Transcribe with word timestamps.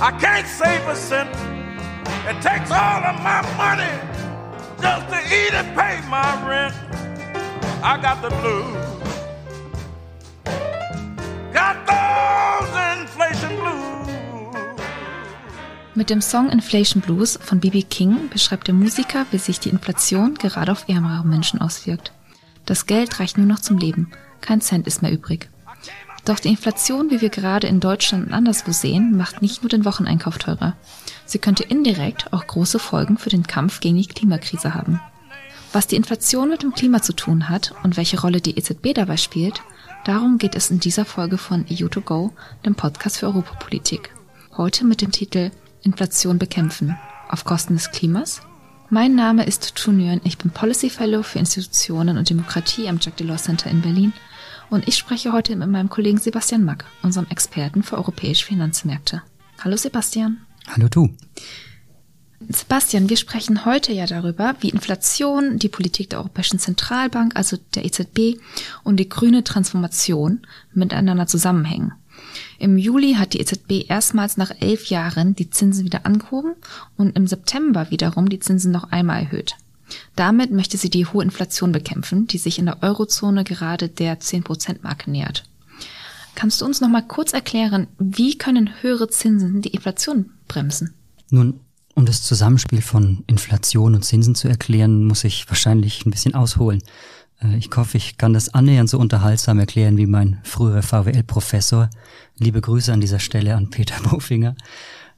I 0.00 0.12
can't 0.12 0.46
save 0.46 0.86
a 0.86 0.94
cent. 0.94 1.28
It 2.30 2.40
takes 2.40 2.70
all 2.70 3.02
of 3.02 3.20
my 3.20 3.42
money 3.56 3.90
just 4.80 5.08
to 5.08 5.18
eat 5.26 5.52
and 5.52 5.76
pay 5.76 5.98
my 6.08 6.30
rent. 6.46 6.72
I 7.82 7.98
got 8.00 8.22
the 8.22 8.28
blues. 8.28 8.76
Got 11.52 11.84
those 11.88 12.70
inflation 13.00 13.56
blues. 13.56 14.08
Mit 15.96 16.10
dem 16.10 16.20
Song 16.20 16.48
Inflation 16.50 17.02
Blues 17.02 17.36
von 17.42 17.58
B.B. 17.58 17.82
King 17.82 18.28
beschreibt 18.28 18.68
der 18.68 18.74
Musiker, 18.74 19.26
wie 19.32 19.38
sich 19.38 19.58
die 19.58 19.70
Inflation 19.70 20.36
gerade 20.36 20.70
auf 20.70 20.88
ärmere 20.88 21.26
Menschen 21.26 21.60
auswirkt. 21.60 22.12
Das 22.66 22.86
Geld 22.86 23.18
reicht 23.18 23.36
nur 23.36 23.48
noch 23.48 23.58
zum 23.58 23.78
Leben. 23.78 24.12
Kein 24.40 24.60
Cent 24.60 24.86
ist 24.86 25.02
mehr 25.02 25.10
übrig. 25.10 25.50
Doch 26.28 26.38
die 26.38 26.48
Inflation, 26.48 27.10
wie 27.10 27.22
wir 27.22 27.30
gerade 27.30 27.68
in 27.68 27.80
Deutschland 27.80 28.26
und 28.26 28.34
anderswo 28.34 28.70
sehen, 28.70 29.16
macht 29.16 29.40
nicht 29.40 29.62
nur 29.62 29.70
den 29.70 29.86
Wocheneinkauf 29.86 30.36
teurer. 30.36 30.76
Sie 31.24 31.38
könnte 31.38 31.62
indirekt 31.62 32.34
auch 32.34 32.46
große 32.46 32.78
Folgen 32.78 33.16
für 33.16 33.30
den 33.30 33.46
Kampf 33.46 33.80
gegen 33.80 33.96
die 33.96 34.06
Klimakrise 34.06 34.74
haben. 34.74 35.00
Was 35.72 35.86
die 35.86 35.96
Inflation 35.96 36.50
mit 36.50 36.62
dem 36.62 36.74
Klima 36.74 37.00
zu 37.00 37.14
tun 37.14 37.48
hat 37.48 37.72
und 37.82 37.96
welche 37.96 38.20
Rolle 38.20 38.42
die 38.42 38.58
EZB 38.58 38.92
dabei 38.92 39.16
spielt, 39.16 39.62
darum 40.04 40.36
geht 40.36 40.54
es 40.54 40.70
in 40.70 40.80
dieser 40.80 41.06
Folge 41.06 41.38
von 41.38 41.64
EU2Go, 41.64 42.32
dem 42.66 42.74
Podcast 42.74 43.16
für 43.16 43.26
Europapolitik. 43.28 44.14
Heute 44.54 44.84
mit 44.84 45.00
dem 45.00 45.12
Titel 45.12 45.50
Inflation 45.80 46.38
bekämpfen 46.38 46.98
auf 47.30 47.46
Kosten 47.46 47.72
des 47.72 47.90
Klimas 47.90 48.42
mein 48.90 49.14
Name 49.14 49.44
ist 49.44 49.74
Tu 49.74 49.92
Nguyen, 49.92 50.22
ich 50.24 50.38
bin 50.38 50.50
Policy 50.50 50.88
Fellow 50.88 51.22
für 51.22 51.38
Institutionen 51.38 52.16
und 52.16 52.30
Demokratie 52.30 52.88
am 52.88 52.96
Jacques 52.96 53.16
Delors 53.16 53.44
Center 53.44 53.68
in 53.68 53.82
Berlin 53.82 54.14
und 54.70 54.86
ich 54.88 54.96
spreche 54.96 55.32
heute 55.32 55.56
mit 55.56 55.68
meinem 55.68 55.88
Kollegen 55.88 56.18
Sebastian 56.18 56.64
Mack, 56.64 56.84
unserem 57.02 57.26
Experten 57.30 57.82
für 57.82 57.96
europäische 57.96 58.46
Finanzmärkte. 58.46 59.22
Hallo 59.62 59.76
Sebastian. 59.76 60.38
Hallo 60.68 60.88
Tu. 60.88 61.08
Sebastian, 62.48 63.08
wir 63.08 63.16
sprechen 63.16 63.64
heute 63.64 63.92
ja 63.92 64.06
darüber, 64.06 64.54
wie 64.60 64.68
Inflation, 64.68 65.58
die 65.58 65.68
Politik 65.68 66.10
der 66.10 66.20
Europäischen 66.20 66.60
Zentralbank, 66.60 67.34
also 67.34 67.56
der 67.74 67.84
EZB 67.84 68.40
und 68.84 68.98
die 68.98 69.08
grüne 69.08 69.42
Transformation 69.42 70.42
miteinander 70.72 71.26
zusammenhängen. 71.26 71.94
Im 72.58 72.78
Juli 72.78 73.14
hat 73.14 73.32
die 73.32 73.40
EZB 73.40 73.88
erstmals 73.88 74.36
nach 74.36 74.52
elf 74.60 74.86
Jahren 74.86 75.34
die 75.34 75.50
Zinsen 75.50 75.84
wieder 75.84 76.06
angehoben 76.06 76.54
und 76.96 77.16
im 77.16 77.26
September 77.26 77.90
wiederum 77.90 78.28
die 78.28 78.40
Zinsen 78.40 78.70
noch 78.70 78.90
einmal 78.90 79.22
erhöht. 79.22 79.56
Damit 80.16 80.50
möchte 80.50 80.76
sie 80.76 80.90
die 80.90 81.06
hohe 81.06 81.22
Inflation 81.22 81.72
bekämpfen, 81.72 82.26
die 82.26 82.38
sich 82.38 82.58
in 82.58 82.66
der 82.66 82.82
Eurozone 82.82 83.44
gerade 83.44 83.88
der 83.88 84.20
10%-Marke 84.20 85.10
nähert. 85.10 85.44
Kannst 86.34 86.60
du 86.60 86.64
uns 86.64 86.80
noch 86.80 86.88
mal 86.88 87.02
kurz 87.02 87.32
erklären, 87.32 87.88
wie 87.98 88.38
können 88.38 88.70
höhere 88.80 89.08
Zinsen 89.08 89.60
die 89.60 89.70
Inflation 89.70 90.30
bremsen? 90.46 90.94
Nun, 91.30 91.60
um 91.94 92.06
das 92.06 92.22
Zusammenspiel 92.22 92.80
von 92.80 93.24
Inflation 93.26 93.96
und 93.96 94.04
Zinsen 94.04 94.36
zu 94.36 94.46
erklären, 94.46 95.04
muss 95.04 95.24
ich 95.24 95.48
wahrscheinlich 95.48 96.06
ein 96.06 96.12
bisschen 96.12 96.34
ausholen. 96.34 96.80
Äh, 97.42 97.56
ich 97.56 97.68
hoffe, 97.74 97.96
ich 97.96 98.18
kann 98.18 98.34
das 98.34 98.54
annähernd 98.54 98.88
so 98.88 98.98
unterhaltsam 98.98 99.58
erklären 99.58 99.96
wie 99.96 100.06
mein 100.06 100.38
früherer 100.44 100.82
VWL-Professor. 100.82 101.90
Liebe 102.36 102.60
Grüße 102.60 102.92
an 102.92 103.00
dieser 103.00 103.18
Stelle 103.18 103.56
an 103.56 103.70
Peter 103.70 104.00
Bofinger. 104.08 104.54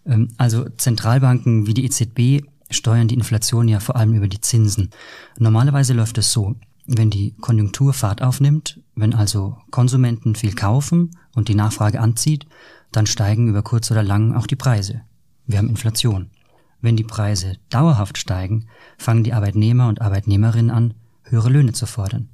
Ähm, 0.06 0.28
also 0.38 0.68
Zentralbanken 0.70 1.66
wie 1.66 1.74
die 1.74 1.84
EZB 1.84 2.46
steuern 2.70 3.08
die 3.08 3.14
Inflation 3.14 3.68
ja 3.68 3.80
vor 3.80 3.96
allem 3.96 4.14
über 4.14 4.28
die 4.28 4.40
Zinsen. 4.40 4.90
Normalerweise 5.38 5.92
läuft 5.92 6.18
es 6.18 6.32
so, 6.32 6.56
wenn 6.86 7.10
die 7.10 7.34
Konjunktur 7.40 7.92
Fahrt 7.92 8.22
aufnimmt, 8.22 8.80
wenn 8.94 9.14
also 9.14 9.56
Konsumenten 9.70 10.34
viel 10.34 10.54
kaufen 10.54 11.10
und 11.34 11.48
die 11.48 11.54
Nachfrage 11.54 12.00
anzieht, 12.00 12.46
dann 12.92 13.06
steigen 13.06 13.48
über 13.48 13.62
kurz 13.62 13.91
oder 13.91 14.02
lang 14.02 14.34
auch 14.34 14.46
die 14.46 14.56
Preise. 14.56 15.02
Wir 15.46 15.58
haben 15.58 15.68
Inflation. 15.68 16.30
Wenn 16.80 16.96
die 16.96 17.04
Preise 17.04 17.56
dauerhaft 17.68 18.18
steigen, 18.18 18.66
fangen 18.98 19.24
die 19.24 19.32
Arbeitnehmer 19.32 19.88
und 19.88 20.00
Arbeitnehmerinnen 20.00 20.70
an, 20.70 20.94
höhere 21.24 21.50
Löhne 21.50 21.72
zu 21.72 21.87
fordern. 21.87 22.28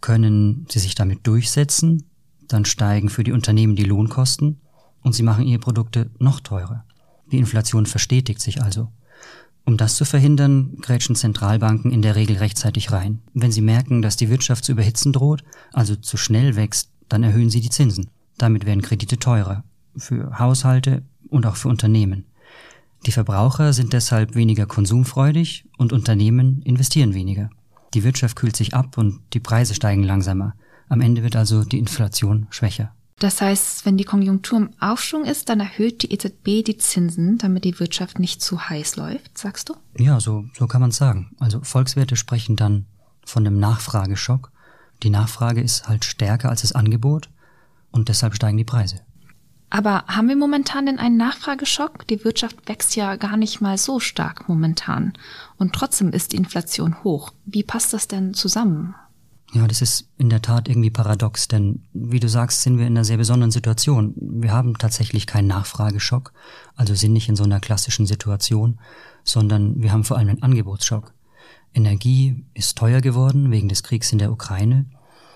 Können 0.00 0.66
sie 0.68 0.80
sich 0.80 0.94
damit 0.94 1.26
durchsetzen, 1.26 2.04
dann 2.48 2.64
steigen 2.64 3.08
für 3.08 3.24
die 3.24 3.32
Unternehmen 3.32 3.76
die 3.76 3.84
Lohnkosten 3.84 4.60
und 5.02 5.14
sie 5.14 5.22
machen 5.22 5.46
ihre 5.46 5.60
Produkte 5.60 6.10
noch 6.18 6.40
teurer. 6.40 6.84
Die 7.30 7.38
Inflation 7.38 7.86
verstetigt 7.86 8.40
sich 8.40 8.62
also. 8.62 8.88
Um 9.68 9.76
das 9.76 9.96
zu 9.96 10.06
verhindern, 10.06 10.78
grätschen 10.80 11.14
Zentralbanken 11.14 11.90
in 11.90 12.00
der 12.00 12.16
Regel 12.16 12.38
rechtzeitig 12.38 12.90
rein. 12.90 13.20
Wenn 13.34 13.52
sie 13.52 13.60
merken, 13.60 14.00
dass 14.00 14.16
die 14.16 14.30
Wirtschaft 14.30 14.64
zu 14.64 14.72
überhitzen 14.72 15.12
droht, 15.12 15.44
also 15.74 15.94
zu 15.94 16.16
schnell 16.16 16.56
wächst, 16.56 16.88
dann 17.10 17.22
erhöhen 17.22 17.50
sie 17.50 17.60
die 17.60 17.68
Zinsen. 17.68 18.08
Damit 18.38 18.64
werden 18.64 18.80
Kredite 18.80 19.18
teurer. 19.18 19.64
Für 19.94 20.38
Haushalte 20.38 21.02
und 21.28 21.44
auch 21.44 21.56
für 21.56 21.68
Unternehmen. 21.68 22.24
Die 23.04 23.12
Verbraucher 23.12 23.74
sind 23.74 23.92
deshalb 23.92 24.34
weniger 24.34 24.64
konsumfreudig 24.64 25.66
und 25.76 25.92
Unternehmen 25.92 26.62
investieren 26.62 27.12
weniger. 27.12 27.50
Die 27.92 28.04
Wirtschaft 28.04 28.36
kühlt 28.36 28.56
sich 28.56 28.72
ab 28.72 28.96
und 28.96 29.20
die 29.34 29.40
Preise 29.40 29.74
steigen 29.74 30.02
langsamer. 30.02 30.54
Am 30.88 31.02
Ende 31.02 31.22
wird 31.22 31.36
also 31.36 31.62
die 31.62 31.78
Inflation 31.78 32.46
schwächer. 32.48 32.94
Das 33.18 33.40
heißt, 33.40 33.84
wenn 33.84 33.96
die 33.96 34.04
Konjunktur 34.04 34.58
im 34.58 34.70
Aufschwung 34.78 35.24
ist, 35.24 35.48
dann 35.48 35.58
erhöht 35.58 36.02
die 36.02 36.12
EZB 36.12 36.64
die 36.64 36.78
Zinsen, 36.78 37.38
damit 37.38 37.64
die 37.64 37.78
Wirtschaft 37.80 38.18
nicht 38.18 38.40
zu 38.40 38.68
heiß 38.68 38.96
läuft, 38.96 39.36
sagst 39.36 39.68
du? 39.68 39.74
Ja, 39.96 40.20
so, 40.20 40.44
so 40.56 40.68
kann 40.68 40.80
man 40.80 40.92
sagen. 40.92 41.34
Also 41.40 41.60
Volkswerte 41.62 42.14
sprechen 42.14 42.54
dann 42.54 42.86
von 43.24 43.44
einem 43.44 43.58
Nachfrageschock. 43.58 44.52
Die 45.02 45.10
Nachfrage 45.10 45.60
ist 45.60 45.88
halt 45.88 46.04
stärker 46.04 46.48
als 46.48 46.62
das 46.62 46.72
Angebot 46.72 47.28
und 47.90 48.08
deshalb 48.08 48.34
steigen 48.34 48.56
die 48.56 48.64
Preise. 48.64 49.00
Aber 49.70 50.04
haben 50.06 50.28
wir 50.28 50.36
momentan 50.36 50.86
denn 50.86 50.98
einen 50.98 51.18
Nachfrageschock? 51.18 52.06
Die 52.06 52.24
Wirtschaft 52.24 52.68
wächst 52.68 52.96
ja 52.96 53.16
gar 53.16 53.36
nicht 53.36 53.60
mal 53.60 53.76
so 53.76 54.00
stark 54.00 54.48
momentan. 54.48 55.12
Und 55.58 55.74
trotzdem 55.74 56.10
ist 56.12 56.32
die 56.32 56.36
Inflation 56.36 57.02
hoch. 57.04 57.32
Wie 57.44 57.64
passt 57.64 57.92
das 57.92 58.08
denn 58.08 58.32
zusammen? 58.32 58.94
Ja, 59.54 59.66
das 59.66 59.80
ist 59.80 60.10
in 60.18 60.28
der 60.28 60.42
Tat 60.42 60.68
irgendwie 60.68 60.90
paradox, 60.90 61.48
denn 61.48 61.82
wie 61.94 62.20
du 62.20 62.28
sagst, 62.28 62.62
sind 62.62 62.78
wir 62.78 62.86
in 62.86 62.92
einer 62.92 63.04
sehr 63.04 63.16
besonderen 63.16 63.50
Situation. 63.50 64.14
Wir 64.16 64.52
haben 64.52 64.76
tatsächlich 64.76 65.26
keinen 65.26 65.46
Nachfrageschock, 65.46 66.32
also 66.76 66.94
sind 66.94 67.14
nicht 67.14 67.30
in 67.30 67.36
so 67.36 67.44
einer 67.44 67.58
klassischen 67.58 68.06
Situation, 68.06 68.78
sondern 69.24 69.80
wir 69.82 69.90
haben 69.90 70.04
vor 70.04 70.18
allem 70.18 70.28
einen 70.28 70.42
Angebotsschock. 70.42 71.14
Energie 71.72 72.44
ist 72.52 72.76
teuer 72.76 73.00
geworden 73.00 73.50
wegen 73.50 73.68
des 73.68 73.82
Kriegs 73.82 74.12
in 74.12 74.18
der 74.18 74.32
Ukraine 74.32 74.84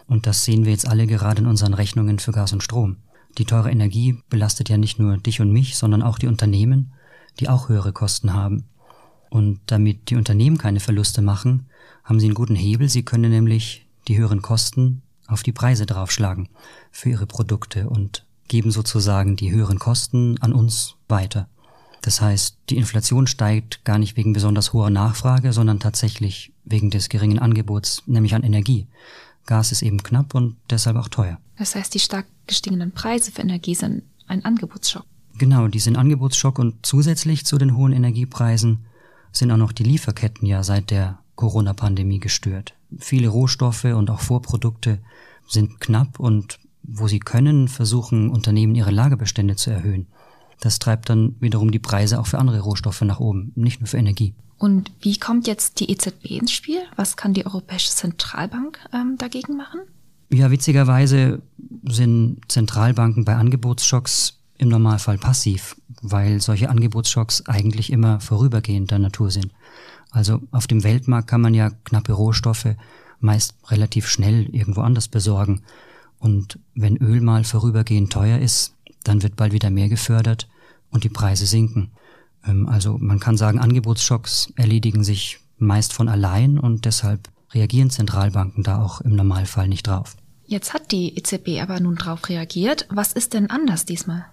und 0.06 0.26
das 0.26 0.44
sehen 0.44 0.66
wir 0.66 0.72
jetzt 0.72 0.86
alle 0.86 1.06
gerade 1.06 1.40
in 1.40 1.48
unseren 1.48 1.72
Rechnungen 1.72 2.18
für 2.18 2.32
Gas 2.32 2.52
und 2.52 2.62
Strom. 2.62 2.98
Die 3.38 3.46
teure 3.46 3.70
Energie 3.70 4.18
belastet 4.28 4.68
ja 4.68 4.76
nicht 4.76 4.98
nur 4.98 5.16
dich 5.16 5.40
und 5.40 5.50
mich, 5.50 5.76
sondern 5.76 6.02
auch 6.02 6.18
die 6.18 6.26
Unternehmen, 6.26 6.92
die 7.40 7.48
auch 7.48 7.70
höhere 7.70 7.94
Kosten 7.94 8.34
haben. 8.34 8.68
Und 9.30 9.60
damit 9.66 10.10
die 10.10 10.16
Unternehmen 10.16 10.58
keine 10.58 10.80
Verluste 10.80 11.22
machen, 11.22 11.66
haben 12.04 12.20
sie 12.20 12.26
einen 12.26 12.34
guten 12.34 12.56
Hebel. 12.56 12.90
Sie 12.90 13.04
können 13.04 13.30
nämlich 13.30 13.86
die 14.08 14.18
höheren 14.18 14.42
Kosten 14.42 15.02
auf 15.26 15.42
die 15.42 15.52
Preise 15.52 15.86
draufschlagen 15.86 16.48
für 16.90 17.10
ihre 17.10 17.26
Produkte 17.26 17.88
und 17.88 18.26
geben 18.48 18.70
sozusagen 18.70 19.36
die 19.36 19.50
höheren 19.50 19.78
Kosten 19.78 20.36
an 20.40 20.52
uns 20.52 20.96
weiter. 21.08 21.48
Das 22.02 22.20
heißt, 22.20 22.58
die 22.68 22.76
Inflation 22.76 23.26
steigt 23.26 23.84
gar 23.84 23.98
nicht 23.98 24.16
wegen 24.16 24.32
besonders 24.32 24.72
hoher 24.72 24.90
Nachfrage, 24.90 25.52
sondern 25.52 25.78
tatsächlich 25.78 26.52
wegen 26.64 26.90
des 26.90 27.08
geringen 27.08 27.38
Angebots, 27.38 28.02
nämlich 28.06 28.34
an 28.34 28.42
Energie. 28.42 28.88
Gas 29.46 29.72
ist 29.72 29.82
eben 29.82 30.02
knapp 30.02 30.34
und 30.34 30.56
deshalb 30.68 30.96
auch 30.96 31.08
teuer. 31.08 31.38
Das 31.58 31.74
heißt, 31.74 31.94
die 31.94 32.00
stark 32.00 32.26
gestiegenen 32.46 32.92
Preise 32.92 33.30
für 33.30 33.42
Energie 33.42 33.74
sind 33.74 34.02
ein 34.26 34.44
Angebotsschock. 34.44 35.04
Genau, 35.38 35.68
die 35.68 35.78
sind 35.78 35.96
Angebotsschock 35.96 36.58
und 36.58 36.84
zusätzlich 36.84 37.46
zu 37.46 37.56
den 37.56 37.76
hohen 37.76 37.92
Energiepreisen 37.92 38.84
sind 39.32 39.50
auch 39.50 39.56
noch 39.56 39.72
die 39.72 39.84
Lieferketten 39.84 40.46
ja 40.46 40.62
seit 40.62 40.90
der 40.90 41.18
Corona-Pandemie 41.36 42.18
gestört. 42.18 42.74
Viele 42.98 43.28
Rohstoffe 43.28 43.84
und 43.84 44.10
auch 44.10 44.20
Vorprodukte 44.20 44.98
sind 45.48 45.80
knapp 45.80 46.18
und 46.20 46.58
wo 46.82 47.08
sie 47.08 47.20
können, 47.20 47.68
versuchen 47.68 48.30
Unternehmen 48.30 48.74
ihre 48.74 48.90
Lagerbestände 48.90 49.56
zu 49.56 49.70
erhöhen. 49.70 50.06
Das 50.60 50.78
treibt 50.78 51.08
dann 51.08 51.36
wiederum 51.40 51.70
die 51.70 51.78
Preise 51.78 52.20
auch 52.20 52.26
für 52.26 52.38
andere 52.38 52.60
Rohstoffe 52.60 53.00
nach 53.02 53.20
oben, 53.20 53.52
nicht 53.54 53.80
nur 53.80 53.88
für 53.88 53.98
Energie. 53.98 54.34
Und 54.58 54.92
wie 55.00 55.18
kommt 55.18 55.48
jetzt 55.48 55.80
die 55.80 55.90
EZB 55.90 56.26
ins 56.26 56.52
Spiel? 56.52 56.78
Was 56.94 57.16
kann 57.16 57.34
die 57.34 57.44
Europäische 57.44 57.90
Zentralbank 57.90 58.78
ähm, 58.92 59.16
dagegen 59.18 59.56
machen? 59.56 59.80
Ja, 60.30 60.50
witzigerweise 60.50 61.42
sind 61.84 62.40
Zentralbanken 62.48 63.24
bei 63.24 63.34
Angebotsschocks 63.34 64.38
im 64.58 64.68
Normalfall 64.68 65.18
passiv, 65.18 65.74
weil 66.00 66.40
solche 66.40 66.70
Angebotsschocks 66.70 67.46
eigentlich 67.46 67.92
immer 67.92 68.20
vorübergehender 68.20 69.00
Natur 69.00 69.32
sind. 69.32 69.52
Also 70.12 70.40
auf 70.50 70.66
dem 70.66 70.84
Weltmarkt 70.84 71.28
kann 71.28 71.40
man 71.40 71.54
ja 71.54 71.70
knappe 71.84 72.12
Rohstoffe 72.12 72.76
meist 73.18 73.54
relativ 73.68 74.06
schnell 74.08 74.48
irgendwo 74.54 74.82
anders 74.82 75.08
besorgen. 75.08 75.62
Und 76.18 76.58
wenn 76.74 76.96
Öl 76.98 77.20
mal 77.20 77.44
vorübergehend 77.44 78.12
teuer 78.12 78.38
ist, 78.38 78.74
dann 79.04 79.22
wird 79.22 79.36
bald 79.36 79.52
wieder 79.52 79.70
mehr 79.70 79.88
gefördert 79.88 80.48
und 80.90 81.04
die 81.04 81.08
Preise 81.08 81.46
sinken. 81.46 81.90
Ähm, 82.46 82.68
also 82.68 82.98
man 82.98 83.18
kann 83.18 83.36
sagen, 83.36 83.58
Angebotsschocks 83.58 84.52
erledigen 84.56 85.02
sich 85.02 85.40
meist 85.58 85.92
von 85.92 86.08
allein 86.08 86.58
und 86.58 86.84
deshalb 86.84 87.28
reagieren 87.52 87.90
Zentralbanken 87.90 88.62
da 88.62 88.82
auch 88.82 89.00
im 89.00 89.16
Normalfall 89.16 89.68
nicht 89.68 89.86
drauf. 89.86 90.16
Jetzt 90.44 90.74
hat 90.74 90.92
die 90.92 91.16
EZB 91.16 91.62
aber 91.62 91.80
nun 91.80 91.96
drauf 91.96 92.28
reagiert. 92.28 92.86
Was 92.90 93.12
ist 93.12 93.32
denn 93.32 93.48
anders 93.48 93.86
diesmal? 93.86 94.26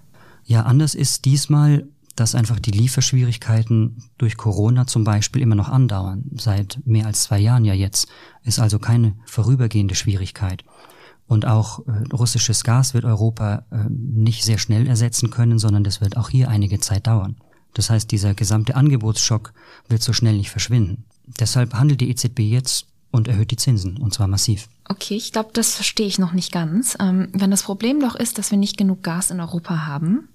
Ja, 0.43 0.63
anders 0.63 0.95
ist 0.95 1.25
diesmal, 1.25 1.87
dass 2.19 2.35
einfach 2.35 2.59
die 2.59 2.71
Lieferschwierigkeiten 2.71 4.03
durch 4.17 4.37
Corona 4.37 4.87
zum 4.87 5.03
Beispiel 5.03 5.41
immer 5.41 5.55
noch 5.55 5.69
andauern. 5.69 6.23
Seit 6.35 6.79
mehr 6.85 7.05
als 7.05 7.23
zwei 7.23 7.39
Jahren 7.39 7.65
ja 7.65 7.73
jetzt. 7.73 8.07
Ist 8.43 8.59
also 8.59 8.79
keine 8.79 9.15
vorübergehende 9.25 9.95
Schwierigkeit. 9.95 10.63
Und 11.27 11.45
auch 11.45 11.85
äh, 11.87 11.91
russisches 12.11 12.63
Gas 12.63 12.93
wird 12.93 13.05
Europa 13.05 13.65
äh, 13.71 13.85
nicht 13.89 14.43
sehr 14.43 14.57
schnell 14.57 14.87
ersetzen 14.87 15.29
können, 15.29 15.59
sondern 15.59 15.83
das 15.83 16.01
wird 16.01 16.17
auch 16.17 16.29
hier 16.29 16.49
einige 16.49 16.79
Zeit 16.79 17.07
dauern. 17.07 17.37
Das 17.73 17.89
heißt, 17.89 18.11
dieser 18.11 18.33
gesamte 18.33 18.75
Angebotsschock 18.75 19.53
wird 19.87 20.01
so 20.01 20.11
schnell 20.11 20.35
nicht 20.35 20.49
verschwinden. 20.49 21.05
Deshalb 21.39 21.75
handelt 21.75 22.01
die 22.01 22.09
EZB 22.09 22.39
jetzt 22.39 22.87
und 23.11 23.27
erhöht 23.27 23.51
die 23.51 23.57
Zinsen, 23.57 23.97
und 23.97 24.13
zwar 24.13 24.27
massiv. 24.27 24.67
Okay, 24.87 25.15
ich 25.15 25.31
glaube, 25.31 25.49
das 25.53 25.75
verstehe 25.75 26.07
ich 26.07 26.19
noch 26.19 26.33
nicht 26.33 26.51
ganz. 26.51 26.97
Ähm, 26.99 27.29
wenn 27.33 27.51
das 27.51 27.63
Problem 27.63 27.99
doch 27.99 28.15
ist, 28.15 28.37
dass 28.37 28.51
wir 28.51 28.57
nicht 28.57 28.77
genug 28.77 29.03
Gas 29.03 29.29
in 29.31 29.39
Europa 29.39 29.85
haben, 29.85 30.27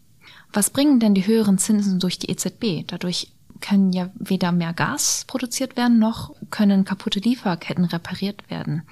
was 0.54 0.70
bringen 0.70 1.00
denn 1.00 1.14
die 1.14 1.26
höheren 1.26 1.58
Zinsen 1.58 1.98
durch 1.98 2.18
die 2.18 2.30
EZB? 2.30 2.86
Dadurch 2.86 3.32
können 3.60 3.92
ja 3.92 4.10
weder 4.14 4.52
mehr 4.52 4.72
Gas 4.72 5.24
produziert 5.26 5.76
werden, 5.76 5.98
noch 5.98 6.34
können 6.50 6.84
kaputte 6.84 7.20
Lieferketten 7.20 7.84
repariert 7.84 8.48
werden. 8.50 8.82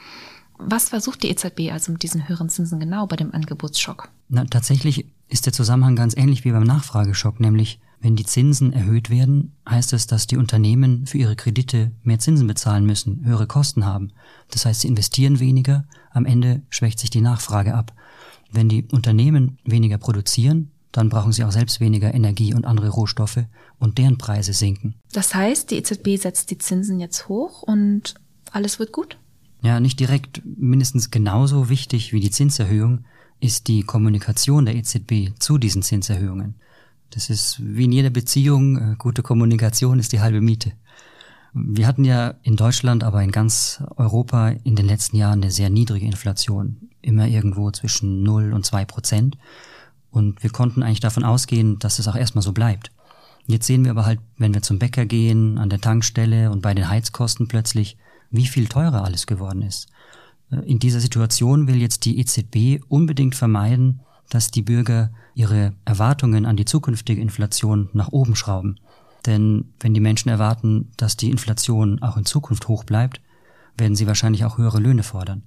Was 0.58 0.90
versucht 0.90 1.22
die 1.22 1.30
EZB 1.30 1.72
also 1.72 1.92
mit 1.92 2.02
diesen 2.02 2.28
höheren 2.28 2.48
Zinsen 2.48 2.78
genau 2.78 3.06
bei 3.06 3.16
dem 3.16 3.34
Angebotsschock? 3.34 4.08
Na, 4.28 4.44
tatsächlich 4.44 5.06
ist 5.28 5.46
der 5.46 5.52
Zusammenhang 5.52 5.96
ganz 5.96 6.16
ähnlich 6.16 6.44
wie 6.44 6.52
beim 6.52 6.62
Nachfrageschock, 6.62 7.40
nämlich 7.40 7.80
wenn 8.00 8.16
die 8.16 8.26
Zinsen 8.26 8.72
erhöht 8.72 9.10
werden, 9.10 9.54
heißt 9.68 9.92
es, 9.92 10.08
dass 10.08 10.26
die 10.26 10.36
Unternehmen 10.36 11.06
für 11.06 11.18
ihre 11.18 11.36
Kredite 11.36 11.92
mehr 12.02 12.18
Zinsen 12.18 12.48
bezahlen 12.48 12.84
müssen, 12.84 13.24
höhere 13.24 13.46
Kosten 13.46 13.86
haben. 13.86 14.10
Das 14.50 14.66
heißt, 14.66 14.80
sie 14.80 14.88
investieren 14.88 15.38
weniger, 15.38 15.84
am 16.10 16.26
Ende 16.26 16.62
schwächt 16.68 16.98
sich 16.98 17.10
die 17.10 17.20
Nachfrage 17.20 17.74
ab. 17.74 17.92
Wenn 18.50 18.68
die 18.68 18.88
Unternehmen 18.90 19.58
weniger 19.64 19.98
produzieren, 19.98 20.71
dann 20.92 21.08
brauchen 21.08 21.32
sie 21.32 21.44
auch 21.44 21.52
selbst 21.52 21.80
weniger 21.80 22.14
Energie 22.14 22.54
und 22.54 22.66
andere 22.66 22.90
Rohstoffe 22.90 23.44
und 23.78 23.98
deren 23.98 24.18
Preise 24.18 24.52
sinken. 24.52 24.94
Das 25.12 25.34
heißt, 25.34 25.70
die 25.70 25.76
EZB 25.76 26.20
setzt 26.20 26.50
die 26.50 26.58
Zinsen 26.58 27.00
jetzt 27.00 27.28
hoch 27.28 27.62
und 27.62 28.14
alles 28.52 28.78
wird 28.78 28.92
gut? 28.92 29.18
Ja, 29.62 29.80
nicht 29.80 29.98
direkt. 29.98 30.42
Mindestens 30.44 31.10
genauso 31.10 31.68
wichtig 31.68 32.12
wie 32.12 32.20
die 32.20 32.30
Zinserhöhung 32.30 33.04
ist 33.40 33.68
die 33.68 33.82
Kommunikation 33.82 34.66
der 34.66 34.76
EZB 34.76 35.38
zu 35.38 35.58
diesen 35.58 35.82
Zinserhöhungen. 35.82 36.56
Das 37.10 37.30
ist 37.30 37.56
wie 37.60 37.84
in 37.84 37.92
jeder 37.92 38.10
Beziehung, 38.10 38.76
äh, 38.76 38.96
gute 38.96 39.22
Kommunikation 39.22 39.98
ist 39.98 40.12
die 40.12 40.20
halbe 40.20 40.40
Miete. 40.40 40.72
Wir 41.54 41.86
hatten 41.86 42.04
ja 42.04 42.34
in 42.42 42.56
Deutschland, 42.56 43.04
aber 43.04 43.22
in 43.22 43.30
ganz 43.30 43.82
Europa 43.96 44.48
in 44.64 44.74
den 44.74 44.86
letzten 44.86 45.16
Jahren 45.16 45.42
eine 45.42 45.50
sehr 45.50 45.68
niedrige 45.68 46.06
Inflation. 46.06 46.88
Immer 47.02 47.26
irgendwo 47.26 47.70
zwischen 47.70 48.22
0 48.22 48.54
und 48.54 48.64
2 48.64 48.86
Prozent. 48.86 49.36
Und 50.12 50.42
wir 50.42 50.50
konnten 50.50 50.84
eigentlich 50.84 51.00
davon 51.00 51.24
ausgehen, 51.24 51.80
dass 51.80 51.98
es 51.98 52.06
auch 52.06 52.14
erstmal 52.14 52.42
so 52.42 52.52
bleibt. 52.52 52.92
Jetzt 53.46 53.66
sehen 53.66 53.84
wir 53.84 53.90
aber 53.90 54.06
halt, 54.06 54.20
wenn 54.38 54.54
wir 54.54 54.62
zum 54.62 54.78
Bäcker 54.78 55.04
gehen, 55.04 55.58
an 55.58 55.68
der 55.68 55.80
Tankstelle 55.80 56.52
und 56.52 56.62
bei 56.62 56.74
den 56.74 56.88
Heizkosten 56.88 57.48
plötzlich, 57.48 57.96
wie 58.30 58.46
viel 58.46 58.68
teurer 58.68 59.04
alles 59.04 59.26
geworden 59.26 59.62
ist. 59.62 59.88
Äh, 60.50 60.60
in 60.60 60.78
dieser 60.78 61.00
Situation 61.00 61.66
will 61.66 61.80
jetzt 61.80 62.04
die 62.04 62.20
EZB 62.20 62.84
unbedingt 62.88 63.34
vermeiden, 63.34 64.00
dass 64.30 64.50
die 64.50 64.62
Bürger 64.62 65.10
ihre 65.34 65.74
Erwartungen 65.84 66.46
an 66.46 66.56
die 66.56 66.64
zukünftige 66.64 67.20
Inflation 67.20 67.88
nach 67.92 68.12
oben 68.12 68.36
schrauben. 68.36 68.78
Denn 69.26 69.72
wenn 69.80 69.94
die 69.94 70.00
Menschen 70.00 70.28
erwarten, 70.28 70.90
dass 70.96 71.16
die 71.16 71.30
Inflation 71.30 72.02
auch 72.02 72.16
in 72.16 72.24
Zukunft 72.24 72.68
hoch 72.68 72.84
bleibt, 72.84 73.20
werden 73.76 73.96
sie 73.96 74.06
wahrscheinlich 74.06 74.44
auch 74.44 74.58
höhere 74.58 74.80
Löhne 74.80 75.02
fordern. 75.02 75.42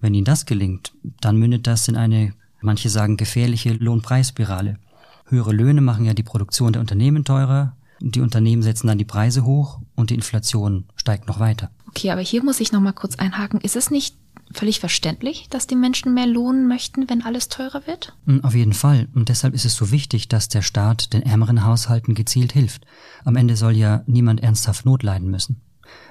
Wenn 0.00 0.14
ihnen 0.14 0.24
das 0.24 0.46
gelingt, 0.46 0.94
dann 1.20 1.36
mündet 1.36 1.66
das 1.66 1.88
in 1.88 1.96
eine, 1.96 2.34
manche 2.60 2.88
sagen, 2.88 3.16
gefährliche 3.16 3.72
Lohnpreisspirale. 3.74 4.78
Höhere 5.26 5.52
Löhne 5.52 5.80
machen 5.80 6.04
ja 6.04 6.14
die 6.14 6.22
Produktion 6.22 6.72
der 6.72 6.80
Unternehmen 6.80 7.24
teurer, 7.24 7.76
die 8.00 8.22
Unternehmen 8.22 8.62
setzen 8.62 8.86
dann 8.86 8.98
die 8.98 9.04
Preise 9.04 9.44
hoch 9.44 9.80
und 9.94 10.10
die 10.10 10.14
Inflation 10.14 10.86
steigt 10.96 11.28
noch 11.28 11.38
weiter. 11.38 11.70
Okay, 11.88 12.10
aber 12.10 12.22
hier 12.22 12.42
muss 12.42 12.60
ich 12.60 12.72
noch 12.72 12.80
mal 12.80 12.92
kurz 12.92 13.16
einhaken. 13.16 13.60
Ist 13.60 13.76
es 13.76 13.90
nicht 13.90 14.16
völlig 14.52 14.80
verständlich, 14.80 15.48
dass 15.50 15.66
die 15.66 15.76
Menschen 15.76 16.14
mehr 16.14 16.26
lohnen 16.26 16.66
möchten, 16.66 17.08
wenn 17.10 17.22
alles 17.22 17.48
teurer 17.48 17.86
wird? 17.86 18.16
Hm, 18.26 18.42
auf 18.42 18.54
jeden 18.54 18.72
Fall. 18.72 19.08
Und 19.14 19.28
deshalb 19.28 19.54
ist 19.54 19.66
es 19.66 19.76
so 19.76 19.90
wichtig, 19.90 20.28
dass 20.28 20.48
der 20.48 20.62
Staat 20.62 21.12
den 21.12 21.22
ärmeren 21.22 21.64
Haushalten 21.64 22.14
gezielt 22.14 22.52
hilft. 22.52 22.86
Am 23.24 23.36
Ende 23.36 23.54
soll 23.54 23.76
ja 23.76 24.02
niemand 24.06 24.42
ernsthaft 24.42 24.86
Not 24.86 25.02
leiden 25.02 25.30
müssen. 25.30 25.60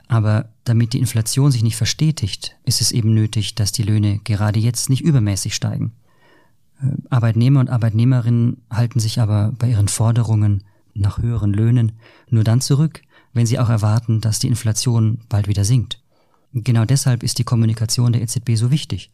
Aber 0.08 0.50
damit 0.66 0.94
die 0.94 1.00
Inflation 1.00 1.52
sich 1.52 1.64
nicht 1.64 1.78
verstetigt, 1.78 2.56
ist 2.66 2.82
es 2.82 2.92
eben 2.92 3.14
nötig, 3.14 3.56
dass 3.56 3.72
die 3.72 3.84
Löhne 3.84 4.20
gerade 4.24 4.60
jetzt 4.60 4.90
nicht 4.90 5.02
übermäßig 5.02 5.56
steigen. 5.56 5.94
Äh, 6.82 6.88
Arbeitnehmer 7.10 7.60
und 7.60 7.70
Arbeitnehmerinnen 7.70 8.62
halten 8.70 9.00
sich 9.00 9.20
aber 9.20 9.54
bei 9.58 9.70
ihren 9.70 9.88
Forderungen 9.88 10.64
nach 10.94 11.20
höheren 11.20 11.54
Löhnen 11.54 11.94
nur 12.30 12.44
dann 12.44 12.62
zurück, 12.62 13.02
wenn 13.34 13.46
sie 13.46 13.60
auch 13.60 13.70
erwarten, 13.70 14.22
dass 14.22 14.40
die 14.40 14.48
Inflation 14.48 15.20
bald 15.30 15.48
wieder 15.48 15.64
sinkt. 15.64 16.02
Genau 16.54 16.86
deshalb 16.86 17.24
ist 17.24 17.38
die 17.38 17.44
Kommunikation 17.44 18.12
der 18.12 18.22
EZB 18.22 18.56
so 18.56 18.72
wichtig. 18.72 19.12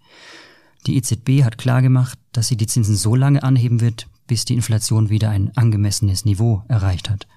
Die 0.88 0.96
EZB 0.98 1.44
hat 1.44 1.58
klargemacht, 1.58 2.18
dass 2.32 2.48
sie 2.48 2.58
die 2.58 2.68
Zinsen 2.68 2.96
so 2.96 3.16
lange 3.16 3.44
anheben 3.44 3.82
wird, 3.82 4.08
bis 4.28 4.46
die 4.46 4.54
Inflation 4.54 5.10
wieder 5.10 5.30
ein 5.30 5.56
angemessenes 5.58 6.26
Niveau 6.26 6.64
erreicht 6.68 7.10
hat. 7.10 7.28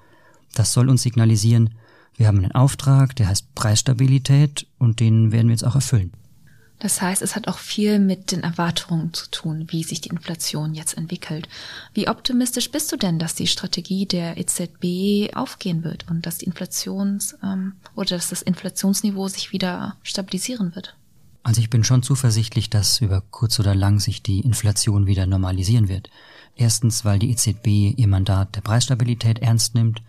Das 0.55 0.73
soll 0.73 0.89
uns 0.89 1.03
signalisieren, 1.03 1.71
wir 2.17 2.27
haben 2.27 2.39
einen 2.39 2.53
Auftrag, 2.53 3.15
der 3.17 3.29
heißt 3.29 3.55
Preisstabilität 3.55 4.67
und 4.79 4.99
den 4.99 5.31
werden 5.31 5.47
wir 5.47 5.53
jetzt 5.53 5.65
auch 5.65 5.77
erfüllen. 5.77 6.13
Das 6.79 7.03
heißt, 7.03 7.23
es 7.23 7.35
hat 7.35 7.49
auch 7.49 7.59
viel 7.59 7.99
mit 7.99 8.31
den 8.31 8.45
Erwartungen 8.45 9.13
zu 9.13 9.29
tun, 9.31 9.67
wie 9.69 9.83
sich 9.83 10.01
die 10.01 10.11
Inflation 10.11 10.75
jetzt 10.75 10.97
entwickelt. 10.97 11.49
Wie 11.93 12.09
optimistisch 12.09 12.71
bist 12.71 12.93
du 12.93 12.97
denn, 12.97 13.19
dass 13.19 13.35
die 13.35 13.49
Strategie 13.49 14.07
der 14.07 14.37
EZB 14.37 15.35
aufgehen 15.35 15.83
wird 15.83 16.07
und 16.09 16.25
dass 16.25 16.39
die 16.39 16.47
Inflations 16.47 17.37
ähm, 17.43 17.73
oder 17.97 18.11
dass 18.11 18.29
das 18.29 18.43
Inflationsniveau 18.43 19.27
sich 19.27 19.53
wieder 19.53 19.97
stabilisieren 20.05 20.77
wird? 20.77 20.95
Also 21.43 21.61
ich 21.61 21.71
bin 21.71 21.83
schon 21.83 22.03
zuversichtlich, 22.03 22.71
dass 22.71 23.01
über 23.01 23.23
kurz 23.23 23.59
oder 23.59 23.75
lang 23.75 23.99
sich 23.99 24.23
die 24.23 24.41
Inflation 24.41 25.07
wieder 25.07 25.27
normalisieren 25.27 25.89
wird. 25.89 26.11
Erstens, 26.55 27.05
weil 27.05 27.19
die 27.19 27.31
EZB 27.31 27.97
ihr 27.97 28.09
Mandat 28.09 28.55
der 28.55 28.61
Preisstabilität 28.61 29.41
ernst 29.41 29.75
nimmt. 29.75 30.03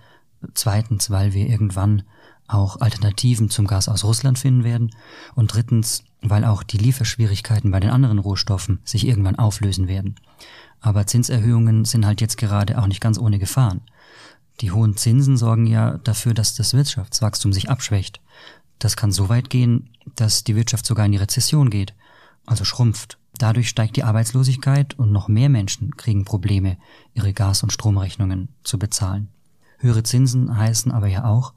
Zweitens, 0.54 1.10
weil 1.10 1.34
wir 1.34 1.48
irgendwann 1.48 2.04
auch 2.50 2.82
Alternativen 2.82 3.50
zum 3.50 3.68
Gas 3.68 3.88
aus 3.88 4.04
Russland 4.04 4.40
finden 4.40 4.64
werden. 4.64 4.92
Und 5.36 5.54
drittens, 5.54 6.04
weil 6.22 6.44
auch 6.44 6.64
die 6.64 6.78
Lieferschwierigkeiten 6.78 7.72
bei 7.72 7.80
den 7.80 7.92
anderen 7.92 8.20
Rohstoffen 8.20 8.80
sich 8.84 9.08
irgendwann 9.08 9.38
auflösen 9.38 9.88
werden. 9.88 10.16
Aber 10.82 11.08
Zinserhöhungen 11.08 11.86
sind 11.86 12.06
halt 12.06 12.22
jetzt 12.22 12.38
gerade 12.38 12.78
auch 12.82 12.88
nicht 12.88 13.02
ganz 13.02 13.20
ohne 13.20 13.40
Gefahren. 13.40 13.82
Die 14.62 14.72
hohen 14.72 14.98
Zinsen 14.98 15.38
sorgen 15.38 15.68
ja 15.68 15.98
dafür, 16.00 16.34
dass 16.34 16.56
das 16.56 16.74
Wirtschaftswachstum 16.74 17.54
sich 17.54 17.70
abschwächt. 17.70 18.20
Das 18.78 18.98
kann 18.98 19.12
so 19.12 19.30
weit 19.30 19.50
gehen, 19.50 19.90
dass 20.16 20.44
die 20.44 20.56
Wirtschaft 20.56 20.86
sogar 20.86 21.06
in 21.06 21.12
die 21.12 21.18
Rezession 21.18 21.70
geht, 21.70 21.94
also 22.46 22.66
schrumpft. 22.66 23.18
Dadurch 23.38 23.70
steigt 23.70 23.96
die 23.96 24.04
Arbeitslosigkeit 24.04 24.98
und 24.98 25.12
noch 25.12 25.28
mehr 25.28 25.50
Menschen 25.50 25.96
kriegen 25.96 26.26
Probleme, 26.26 26.78
ihre 27.14 27.34
Gas- 27.34 27.64
und 27.64 27.72
Stromrechnungen 27.72 28.50
zu 28.64 28.80
bezahlen. 28.80 29.30
Höhere 29.78 30.04
Zinsen 30.04 30.58
heißen 30.58 30.92
aber 30.92 31.08
ja 31.08 31.24
auch, 31.26 31.54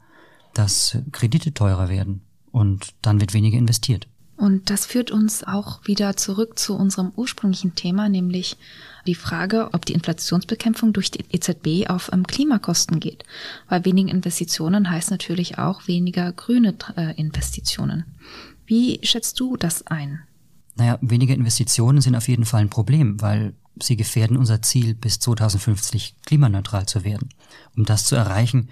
dass 0.54 0.99
Kredite 1.12 1.54
teurer 1.54 1.88
werden 1.88 2.23
und 2.50 2.94
dann 3.02 3.21
wird 3.21 3.35
weniger 3.35 3.59
investiert. 3.59 4.06
Und 4.37 4.71
das 4.71 4.87
führt 4.87 5.12
uns 5.12 5.44
auch 5.44 5.87
wieder 5.87 6.16
zurück 6.16 6.59
zu 6.59 6.75
unserem 6.75 7.12
ursprünglichen 7.14 7.76
Thema, 7.76 8.09
nämlich 8.09 8.56
die 9.06 9.14
Frage, 9.14 9.68
ob 9.73 9.85
die 9.87 9.92
Inflationsbekämpfung 9.92 10.92
durch 10.92 11.11
die 11.11 11.25
EZB 11.30 11.88
auf 11.88 12.11
ähm, 12.12 12.26
Klimakosten 12.26 12.99
geht. 12.99 13.25
Weil 13.68 13.85
weniger 13.85 14.11
Investitionen 14.11 14.90
heißt 14.90 15.11
natürlich 15.11 15.59
auch 15.59 15.87
weniger 15.87 16.32
grüne 16.32 16.75
äh, 16.97 17.14
Investitionen. 17.14 18.04
Wie 18.66 18.99
schätzt 19.02 19.38
du 19.38 19.56
das 19.56 19.87
ein? 19.87 20.23
Naja, 20.75 20.99
weniger 21.02 21.35
Investitionen 21.35 22.00
sind 22.00 22.16
auf 22.16 22.26
jeden 22.26 22.44
Fall 22.44 22.62
ein 22.62 22.71
Problem, 22.71 23.21
weil 23.21 23.54
sie 23.81 23.97
gefährden 23.97 24.37
unser 24.37 24.62
Ziel, 24.62 24.95
bis 24.95 25.19
2050 25.19 26.17
klimaneutral 26.25 26.87
zu 26.87 27.05
werden. 27.05 27.31
Um 27.76 27.85
das 27.85 28.05
zu 28.05 28.17
erreichen, 28.17 28.69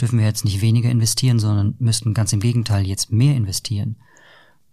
dürfen 0.00 0.18
wir 0.18 0.26
jetzt 0.26 0.44
nicht 0.44 0.60
weniger 0.60 0.90
investieren, 0.90 1.38
sondern 1.38 1.74
müssten 1.78 2.14
ganz 2.14 2.32
im 2.32 2.40
Gegenteil 2.40 2.86
jetzt 2.86 3.12
mehr 3.12 3.34
investieren. 3.34 3.96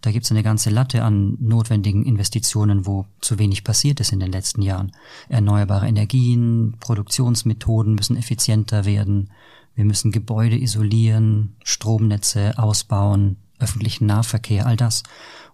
Da 0.02 0.10
gibt 0.10 0.24
es 0.24 0.32
eine 0.32 0.42
ganze 0.42 0.68
Latte 0.70 1.04
an 1.04 1.36
notwendigen 1.40 2.04
Investitionen, 2.04 2.86
wo 2.86 3.06
zu 3.20 3.38
wenig 3.38 3.62
passiert 3.62 4.00
ist 4.00 4.12
in 4.12 4.18
den 4.18 4.32
letzten 4.32 4.60
Jahren. 4.60 4.90
Erneuerbare 5.28 5.86
Energien, 5.86 6.74
Produktionsmethoden 6.80 7.94
müssen 7.94 8.16
effizienter 8.16 8.84
werden. 8.84 9.30
Wir 9.76 9.84
müssen 9.84 10.10
Gebäude 10.10 10.60
isolieren, 10.60 11.54
Stromnetze 11.62 12.58
ausbauen, 12.58 13.36
öffentlichen 13.60 14.06
Nahverkehr, 14.06 14.66
all 14.66 14.76
das. 14.76 15.04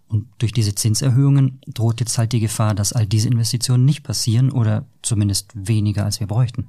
Und 0.08 0.26
durch 0.38 0.52
diese 0.52 0.74
Zinserhöhungen 0.74 1.60
droht 1.66 2.00
jetzt 2.00 2.16
halt 2.16 2.32
die 2.32 2.40
Gefahr, 2.40 2.74
dass 2.74 2.92
all 2.92 3.06
diese 3.06 3.28
Investitionen 3.28 3.84
nicht 3.84 4.02
passieren 4.02 4.50
oder 4.50 4.86
zumindest 5.02 5.52
weniger, 5.54 6.04
als 6.04 6.20
wir 6.20 6.26
bräuchten. 6.26 6.68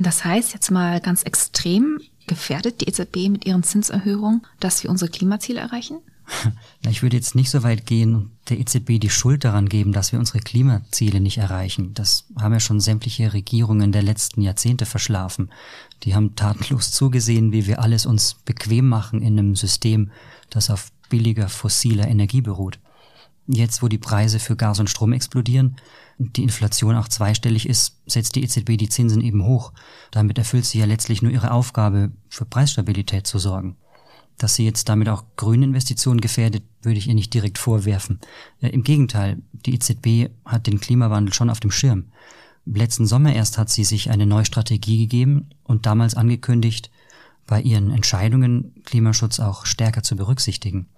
Das 0.00 0.24
heißt 0.24 0.52
jetzt 0.52 0.70
mal 0.70 1.00
ganz 1.00 1.22
extrem, 1.22 1.98
gefährdet 2.26 2.80
die 2.80 2.88
EZB 2.88 3.28
mit 3.28 3.46
ihren 3.46 3.62
Zinserhöhungen, 3.62 4.42
dass 4.60 4.82
wir 4.82 4.90
unsere 4.90 5.10
Klimaziele 5.10 5.60
erreichen? 5.60 5.98
Ich 6.88 7.02
würde 7.02 7.16
jetzt 7.16 7.34
nicht 7.34 7.50
so 7.50 7.62
weit 7.62 7.86
gehen 7.86 8.14
und 8.14 8.30
der 8.48 8.58
EZB 8.60 9.00
die 9.00 9.10
Schuld 9.10 9.44
daran 9.44 9.68
geben, 9.68 9.92
dass 9.92 10.12
wir 10.12 10.18
unsere 10.18 10.38
Klimaziele 10.38 11.20
nicht 11.20 11.38
erreichen. 11.38 11.94
Das 11.94 12.26
haben 12.38 12.52
ja 12.52 12.60
schon 12.60 12.80
sämtliche 12.80 13.32
Regierungen 13.32 13.90
der 13.90 14.02
letzten 14.02 14.40
Jahrzehnte 14.40 14.86
verschlafen. 14.86 15.50
Die 16.04 16.14
haben 16.14 16.36
tatenlos 16.36 16.90
zugesehen, 16.92 17.52
wie 17.52 17.66
wir 17.66 17.80
alles 17.80 18.06
uns 18.06 18.34
bequem 18.34 18.88
machen 18.88 19.20
in 19.20 19.38
einem 19.38 19.56
System, 19.56 20.10
das 20.50 20.70
auf 20.70 20.92
billiger 21.08 21.48
fossiler 21.48 22.08
Energie 22.08 22.40
beruht. 22.40 22.78
Jetzt, 23.48 23.82
wo 23.82 23.88
die 23.88 23.98
Preise 23.98 24.40
für 24.40 24.56
Gas 24.56 24.80
und 24.80 24.90
Strom 24.90 25.12
explodieren, 25.12 25.76
die 26.18 26.42
Inflation 26.42 26.96
auch 26.96 27.08
zweistellig 27.08 27.68
ist, 27.68 28.00
setzt 28.06 28.34
die 28.34 28.42
EZB 28.42 28.76
die 28.76 28.88
Zinsen 28.88 29.20
eben 29.20 29.44
hoch. 29.44 29.72
Damit 30.10 30.38
erfüllt 30.38 30.64
sie 30.64 30.78
ja 30.78 30.86
letztlich 30.86 31.22
nur 31.22 31.30
ihre 31.30 31.52
Aufgabe, 31.52 32.10
für 32.28 32.44
Preisstabilität 32.44 33.26
zu 33.26 33.38
sorgen. 33.38 33.76
Dass 34.38 34.54
sie 34.54 34.64
jetzt 34.64 34.88
damit 34.88 35.08
auch 35.08 35.24
grüne 35.36 35.64
Investitionen 35.64 36.20
gefährdet, 36.20 36.64
würde 36.82 36.98
ich 36.98 37.08
ihr 37.08 37.14
nicht 37.14 37.32
direkt 37.32 37.58
vorwerfen. 37.58 38.20
Äh, 38.60 38.68
Im 38.68 38.82
Gegenteil, 38.82 39.38
die 39.52 39.74
EZB 39.74 40.30
hat 40.44 40.66
den 40.66 40.80
Klimawandel 40.80 41.32
schon 41.32 41.50
auf 41.50 41.60
dem 41.60 41.70
Schirm. 41.70 42.06
Letzten 42.66 43.06
Sommer 43.06 43.32
erst 43.32 43.58
hat 43.58 43.70
sie 43.70 43.84
sich 43.84 44.10
eine 44.10 44.26
neue 44.26 44.44
Strategie 44.44 44.98
gegeben 44.98 45.50
und 45.62 45.86
damals 45.86 46.14
angekündigt, 46.14 46.90
bei 47.46 47.60
ihren 47.60 47.90
Entscheidungen 47.90 48.74
Klimaschutz 48.84 49.40
auch 49.40 49.66
stärker 49.66 50.02
zu 50.02 50.16
berücksichtigen. 50.16 50.88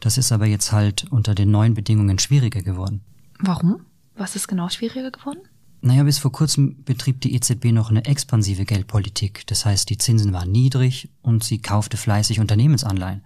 Das 0.00 0.18
ist 0.18 0.32
aber 0.32 0.46
jetzt 0.46 0.72
halt 0.72 1.06
unter 1.10 1.34
den 1.34 1.50
neuen 1.50 1.74
Bedingungen 1.74 2.18
schwieriger 2.18 2.62
geworden. 2.62 3.02
Warum? 3.40 3.80
Was 4.16 4.36
ist 4.36 4.48
genau 4.48 4.68
schwieriger 4.68 5.10
geworden? 5.10 5.40
Naja, 5.80 6.02
bis 6.02 6.18
vor 6.18 6.32
kurzem 6.32 6.82
betrieb 6.84 7.20
die 7.20 7.34
EZB 7.34 7.66
noch 7.66 7.90
eine 7.90 8.04
expansive 8.04 8.64
Geldpolitik. 8.64 9.46
Das 9.46 9.64
heißt, 9.64 9.88
die 9.90 9.98
Zinsen 9.98 10.32
waren 10.32 10.50
niedrig 10.50 11.08
und 11.22 11.44
sie 11.44 11.60
kaufte 11.62 11.96
fleißig 11.96 12.40
Unternehmensanleihen. 12.40 13.22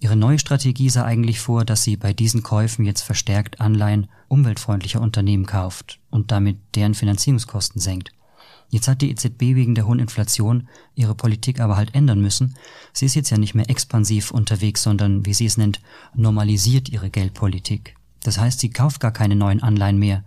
Ihre 0.00 0.16
neue 0.16 0.38
Strategie 0.38 0.90
sah 0.90 1.04
eigentlich 1.04 1.40
vor, 1.40 1.64
dass 1.64 1.82
sie 1.82 1.96
bei 1.96 2.12
diesen 2.12 2.42
Käufen 2.42 2.84
jetzt 2.84 3.02
verstärkt 3.02 3.60
Anleihen 3.60 4.08
umweltfreundlicher 4.28 5.00
Unternehmen 5.00 5.46
kauft 5.46 6.00
und 6.10 6.30
damit 6.30 6.58
deren 6.74 6.94
Finanzierungskosten 6.94 7.80
senkt. 7.80 8.12
Jetzt 8.70 8.88
hat 8.88 9.00
die 9.00 9.10
EZB 9.10 9.40
wegen 9.54 9.74
der 9.74 9.86
hohen 9.86 9.98
Inflation 9.98 10.68
ihre 10.94 11.14
Politik 11.14 11.60
aber 11.60 11.76
halt 11.76 11.94
ändern 11.94 12.20
müssen. 12.20 12.54
Sie 12.92 13.06
ist 13.06 13.14
jetzt 13.14 13.30
ja 13.30 13.38
nicht 13.38 13.54
mehr 13.54 13.70
expansiv 13.70 14.30
unterwegs, 14.30 14.82
sondern, 14.82 15.24
wie 15.24 15.32
sie 15.32 15.46
es 15.46 15.56
nennt, 15.56 15.80
normalisiert 16.14 16.88
ihre 16.90 17.08
Geldpolitik. 17.08 17.94
Das 18.22 18.38
heißt, 18.38 18.60
sie 18.60 18.70
kauft 18.70 19.00
gar 19.00 19.12
keine 19.12 19.36
neuen 19.36 19.62
Anleihen 19.62 19.98
mehr 19.98 20.24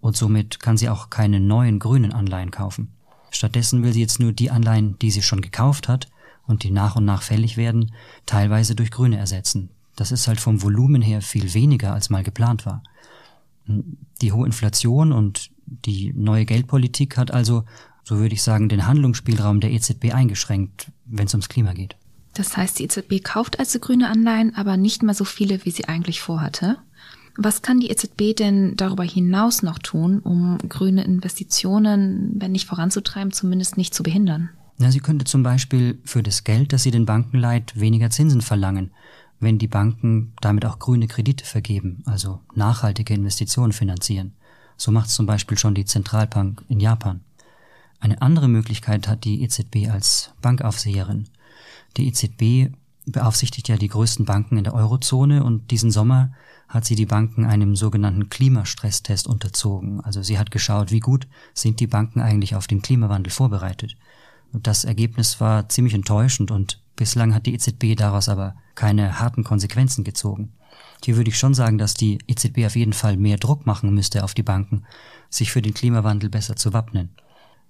und 0.00 0.16
somit 0.16 0.60
kann 0.60 0.76
sie 0.76 0.88
auch 0.88 1.10
keine 1.10 1.40
neuen 1.40 1.78
grünen 1.78 2.12
Anleihen 2.12 2.50
kaufen. 2.50 2.92
Stattdessen 3.30 3.82
will 3.82 3.92
sie 3.92 4.00
jetzt 4.00 4.20
nur 4.20 4.32
die 4.32 4.50
Anleihen, 4.50 4.98
die 5.00 5.10
sie 5.10 5.22
schon 5.22 5.40
gekauft 5.40 5.88
hat 5.88 6.08
und 6.46 6.62
die 6.62 6.70
nach 6.70 6.96
und 6.96 7.04
nach 7.04 7.22
fällig 7.22 7.56
werden, 7.56 7.92
teilweise 8.26 8.74
durch 8.74 8.90
grüne 8.90 9.18
ersetzen. 9.18 9.70
Das 9.96 10.12
ist 10.12 10.28
halt 10.28 10.40
vom 10.40 10.62
Volumen 10.62 11.02
her 11.02 11.22
viel 11.22 11.54
weniger, 11.54 11.92
als 11.92 12.10
mal 12.10 12.22
geplant 12.22 12.66
war. 12.66 12.82
Die 13.66 14.32
hohe 14.32 14.46
Inflation 14.46 15.12
und 15.12 15.50
die 15.70 16.12
neue 16.14 16.44
Geldpolitik 16.44 17.16
hat 17.16 17.30
also, 17.30 17.64
so 18.04 18.18
würde 18.18 18.34
ich 18.34 18.42
sagen, 18.42 18.68
den 18.68 18.86
Handlungsspielraum 18.86 19.60
der 19.60 19.72
EZB 19.72 20.12
eingeschränkt, 20.12 20.90
wenn 21.06 21.26
es 21.26 21.34
ums 21.34 21.48
Klima 21.48 21.72
geht. 21.72 21.96
Das 22.34 22.56
heißt, 22.56 22.78
die 22.78 22.84
EZB 22.84 23.22
kauft 23.24 23.58
also 23.58 23.78
grüne 23.78 24.08
Anleihen, 24.08 24.54
aber 24.54 24.76
nicht 24.76 25.02
mehr 25.02 25.14
so 25.14 25.24
viele, 25.24 25.64
wie 25.64 25.70
sie 25.70 25.86
eigentlich 25.86 26.20
vorhatte. 26.20 26.78
Was 27.36 27.62
kann 27.62 27.80
die 27.80 27.90
EZB 27.90 28.36
denn 28.36 28.76
darüber 28.76 29.04
hinaus 29.04 29.62
noch 29.62 29.78
tun, 29.78 30.20
um 30.20 30.58
grüne 30.68 31.04
Investitionen, 31.04 32.34
wenn 32.36 32.52
nicht 32.52 32.66
voranzutreiben, 32.66 33.32
zumindest 33.32 33.76
nicht 33.76 33.94
zu 33.94 34.02
behindern? 34.02 34.50
Na, 34.78 34.90
sie 34.90 35.00
könnte 35.00 35.24
zum 35.24 35.42
Beispiel 35.42 36.00
für 36.04 36.22
das 36.22 36.44
Geld, 36.44 36.72
das 36.72 36.82
sie 36.82 36.90
den 36.90 37.06
Banken 37.06 37.38
leiht, 37.38 37.78
weniger 37.78 38.10
Zinsen 38.10 38.40
verlangen, 38.40 38.92
wenn 39.38 39.58
die 39.58 39.68
Banken 39.68 40.32
damit 40.40 40.64
auch 40.64 40.78
grüne 40.78 41.06
Kredite 41.06 41.44
vergeben, 41.44 42.02
also 42.06 42.40
nachhaltige 42.54 43.14
Investitionen 43.14 43.72
finanzieren. 43.72 44.34
So 44.80 44.90
macht 44.90 45.10
zum 45.10 45.26
Beispiel 45.26 45.58
schon 45.58 45.74
die 45.74 45.84
Zentralbank 45.84 46.64
in 46.70 46.80
Japan. 46.80 47.20
Eine 48.00 48.22
andere 48.22 48.48
Möglichkeit 48.48 49.08
hat 49.08 49.24
die 49.24 49.42
EZB 49.42 49.90
als 49.90 50.30
Bankaufseherin. 50.40 51.28
Die 51.98 52.08
EZB 52.08 52.74
beaufsichtigt 53.04 53.68
ja 53.68 53.76
die 53.76 53.88
größten 53.88 54.24
Banken 54.24 54.56
in 54.56 54.64
der 54.64 54.72
Eurozone 54.72 55.44
und 55.44 55.70
diesen 55.70 55.90
Sommer 55.90 56.32
hat 56.66 56.86
sie 56.86 56.94
die 56.94 57.04
Banken 57.04 57.44
einem 57.44 57.76
sogenannten 57.76 58.30
Klimastresstest 58.30 59.26
unterzogen. 59.26 60.00
Also 60.00 60.22
sie 60.22 60.38
hat 60.38 60.50
geschaut, 60.50 60.90
wie 60.90 61.00
gut 61.00 61.28
sind 61.52 61.78
die 61.80 61.86
Banken 61.86 62.22
eigentlich 62.22 62.54
auf 62.54 62.66
den 62.66 62.80
Klimawandel 62.80 63.30
vorbereitet. 63.30 63.96
Und 64.50 64.66
das 64.66 64.86
Ergebnis 64.86 65.42
war 65.42 65.68
ziemlich 65.68 65.92
enttäuschend 65.92 66.50
und 66.50 66.80
bislang 66.96 67.34
hat 67.34 67.44
die 67.44 67.52
EZB 67.52 67.96
daraus 67.98 68.30
aber 68.30 68.54
keine 68.76 69.20
harten 69.20 69.44
Konsequenzen 69.44 70.04
gezogen. 70.04 70.54
Hier 71.04 71.16
würde 71.16 71.30
ich 71.30 71.38
schon 71.38 71.54
sagen, 71.54 71.78
dass 71.78 71.94
die 71.94 72.18
EZB 72.26 72.66
auf 72.66 72.76
jeden 72.76 72.92
Fall 72.92 73.16
mehr 73.16 73.38
Druck 73.38 73.66
machen 73.66 73.94
müsste 73.94 74.22
auf 74.24 74.34
die 74.34 74.42
Banken, 74.42 74.84
sich 75.30 75.50
für 75.50 75.62
den 75.62 75.74
Klimawandel 75.74 76.28
besser 76.28 76.56
zu 76.56 76.72
wappnen. 76.72 77.10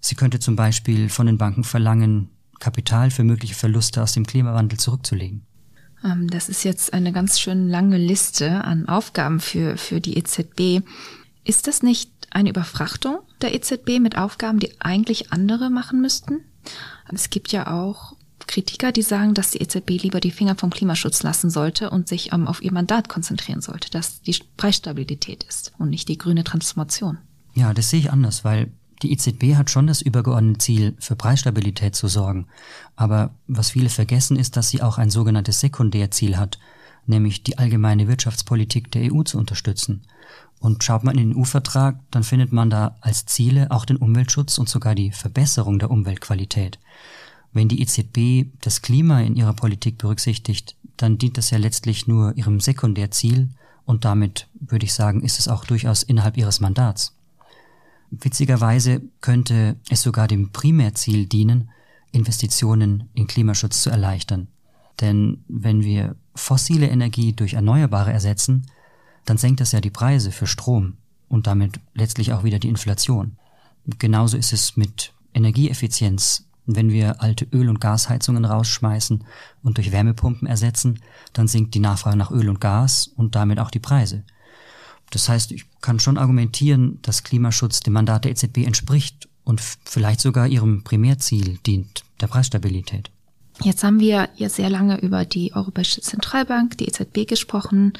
Sie 0.00 0.14
könnte 0.14 0.40
zum 0.40 0.56
Beispiel 0.56 1.08
von 1.08 1.26
den 1.26 1.38
Banken 1.38 1.64
verlangen, 1.64 2.30
Kapital 2.58 3.10
für 3.10 3.24
mögliche 3.24 3.54
Verluste 3.54 4.02
aus 4.02 4.12
dem 4.12 4.26
Klimawandel 4.26 4.78
zurückzulegen. 4.78 5.46
Ähm, 6.04 6.28
das 6.28 6.48
ist 6.48 6.64
jetzt 6.64 6.92
eine 6.92 7.12
ganz 7.12 7.40
schön 7.40 7.68
lange 7.68 7.98
Liste 7.98 8.64
an 8.64 8.88
Aufgaben 8.88 9.40
für, 9.40 9.76
für 9.76 10.00
die 10.00 10.16
EZB. 10.18 10.82
Ist 11.44 11.66
das 11.66 11.82
nicht 11.82 12.10
eine 12.30 12.50
Überfrachtung 12.50 13.18
der 13.40 13.54
EZB 13.54 13.98
mit 14.00 14.16
Aufgaben, 14.16 14.58
die 14.58 14.80
eigentlich 14.80 15.32
andere 15.32 15.70
machen 15.70 16.00
müssten? 16.00 16.40
Es 17.12 17.30
gibt 17.30 17.50
ja 17.50 17.72
auch 17.72 18.14
Kritiker, 18.50 18.90
die 18.90 19.02
sagen, 19.02 19.32
dass 19.32 19.52
die 19.52 19.62
EZB 19.62 20.02
lieber 20.02 20.18
die 20.18 20.32
Finger 20.32 20.56
vom 20.56 20.70
Klimaschutz 20.70 21.22
lassen 21.22 21.50
sollte 21.50 21.88
und 21.88 22.08
sich 22.08 22.32
ähm, 22.32 22.48
auf 22.48 22.60
ihr 22.60 22.72
Mandat 22.72 23.08
konzentrieren 23.08 23.60
sollte, 23.60 23.90
dass 23.90 24.22
die 24.22 24.36
Preisstabilität 24.56 25.44
ist 25.44 25.72
und 25.78 25.88
nicht 25.88 26.08
die 26.08 26.18
grüne 26.18 26.42
Transformation. 26.42 27.18
Ja, 27.54 27.72
das 27.72 27.90
sehe 27.90 28.00
ich 28.00 28.10
anders, 28.10 28.44
weil 28.44 28.72
die 29.02 29.12
EZB 29.12 29.54
hat 29.54 29.70
schon 29.70 29.86
das 29.86 30.02
übergeordnete 30.02 30.58
Ziel, 30.58 30.96
für 30.98 31.14
Preisstabilität 31.14 31.94
zu 31.94 32.08
sorgen. 32.08 32.48
Aber 32.96 33.36
was 33.46 33.70
viele 33.70 33.88
vergessen, 33.88 34.36
ist, 34.36 34.56
dass 34.56 34.68
sie 34.68 34.82
auch 34.82 34.98
ein 34.98 35.10
sogenanntes 35.10 35.60
Sekundärziel 35.60 36.36
hat, 36.36 36.58
nämlich 37.06 37.44
die 37.44 37.56
allgemeine 37.56 38.08
Wirtschaftspolitik 38.08 38.90
der 38.90 39.12
EU 39.12 39.22
zu 39.22 39.38
unterstützen. 39.38 40.02
Und 40.58 40.82
schaut 40.82 41.04
man 41.04 41.16
in 41.16 41.30
den 41.30 41.38
EU-Vertrag, 41.38 42.00
dann 42.10 42.24
findet 42.24 42.52
man 42.52 42.68
da 42.68 42.96
als 43.00 43.26
Ziele 43.26 43.70
auch 43.70 43.84
den 43.84 43.96
Umweltschutz 43.96 44.58
und 44.58 44.68
sogar 44.68 44.96
die 44.96 45.12
Verbesserung 45.12 45.78
der 45.78 45.90
Umweltqualität. 45.92 46.80
Wenn 47.52 47.68
die 47.68 47.82
EZB 47.82 48.52
das 48.60 48.82
Klima 48.82 49.20
in 49.20 49.36
ihrer 49.36 49.54
Politik 49.54 49.98
berücksichtigt, 49.98 50.76
dann 50.96 51.18
dient 51.18 51.38
das 51.38 51.50
ja 51.50 51.58
letztlich 51.58 52.06
nur 52.06 52.36
ihrem 52.36 52.60
Sekundärziel 52.60 53.48
und 53.84 54.04
damit 54.04 54.46
würde 54.54 54.84
ich 54.84 54.94
sagen, 54.94 55.22
ist 55.22 55.38
es 55.38 55.48
auch 55.48 55.64
durchaus 55.64 56.02
innerhalb 56.02 56.36
ihres 56.36 56.60
Mandats. 56.60 57.16
Witzigerweise 58.10 59.02
könnte 59.20 59.76
es 59.88 60.02
sogar 60.02 60.28
dem 60.28 60.50
Primärziel 60.50 61.26
dienen, 61.26 61.70
Investitionen 62.12 63.08
in 63.14 63.26
Klimaschutz 63.26 63.82
zu 63.82 63.90
erleichtern. 63.90 64.48
Denn 65.00 65.44
wenn 65.48 65.82
wir 65.82 66.16
fossile 66.34 66.88
Energie 66.88 67.32
durch 67.32 67.54
erneuerbare 67.54 68.12
ersetzen, 68.12 68.66
dann 69.24 69.38
senkt 69.38 69.60
das 69.60 69.72
ja 69.72 69.80
die 69.80 69.90
Preise 69.90 70.32
für 70.32 70.46
Strom 70.46 70.94
und 71.28 71.46
damit 71.46 71.80
letztlich 71.94 72.32
auch 72.32 72.44
wieder 72.44 72.58
die 72.58 72.68
Inflation. 72.68 73.36
Genauso 73.98 74.36
ist 74.36 74.52
es 74.52 74.76
mit 74.76 75.12
Energieeffizienz 75.32 76.44
wenn 76.66 76.90
wir 76.90 77.20
alte 77.22 77.46
Öl- 77.52 77.68
und 77.68 77.80
Gasheizungen 77.80 78.44
rausschmeißen 78.44 79.24
und 79.62 79.76
durch 79.76 79.92
Wärmepumpen 79.92 80.46
ersetzen, 80.46 81.00
dann 81.32 81.48
sinkt 81.48 81.74
die 81.74 81.80
Nachfrage 81.80 82.16
nach 82.16 82.30
Öl 82.30 82.48
und 82.48 82.60
Gas 82.60 83.10
und 83.16 83.34
damit 83.34 83.58
auch 83.58 83.70
die 83.70 83.78
Preise. 83.78 84.24
Das 85.10 85.28
heißt, 85.28 85.52
ich 85.52 85.66
kann 85.80 85.98
schon 85.98 86.18
argumentieren, 86.18 87.00
dass 87.02 87.24
Klimaschutz 87.24 87.80
dem 87.80 87.94
Mandat 87.94 88.24
der 88.24 88.32
EZB 88.32 88.58
entspricht 88.58 89.28
und 89.44 89.60
vielleicht 89.60 90.20
sogar 90.20 90.46
ihrem 90.46 90.84
Primärziel 90.84 91.58
dient, 91.66 92.04
der 92.20 92.28
Preisstabilität. 92.28 93.10
Jetzt 93.62 93.84
haben 93.84 94.00
wir 94.00 94.30
ja 94.36 94.48
sehr 94.48 94.70
lange 94.70 94.98
über 95.00 95.26
die 95.26 95.52
Europäische 95.54 96.00
Zentralbank, 96.00 96.78
die 96.78 96.86
EZB 96.86 97.28
gesprochen, 97.28 97.92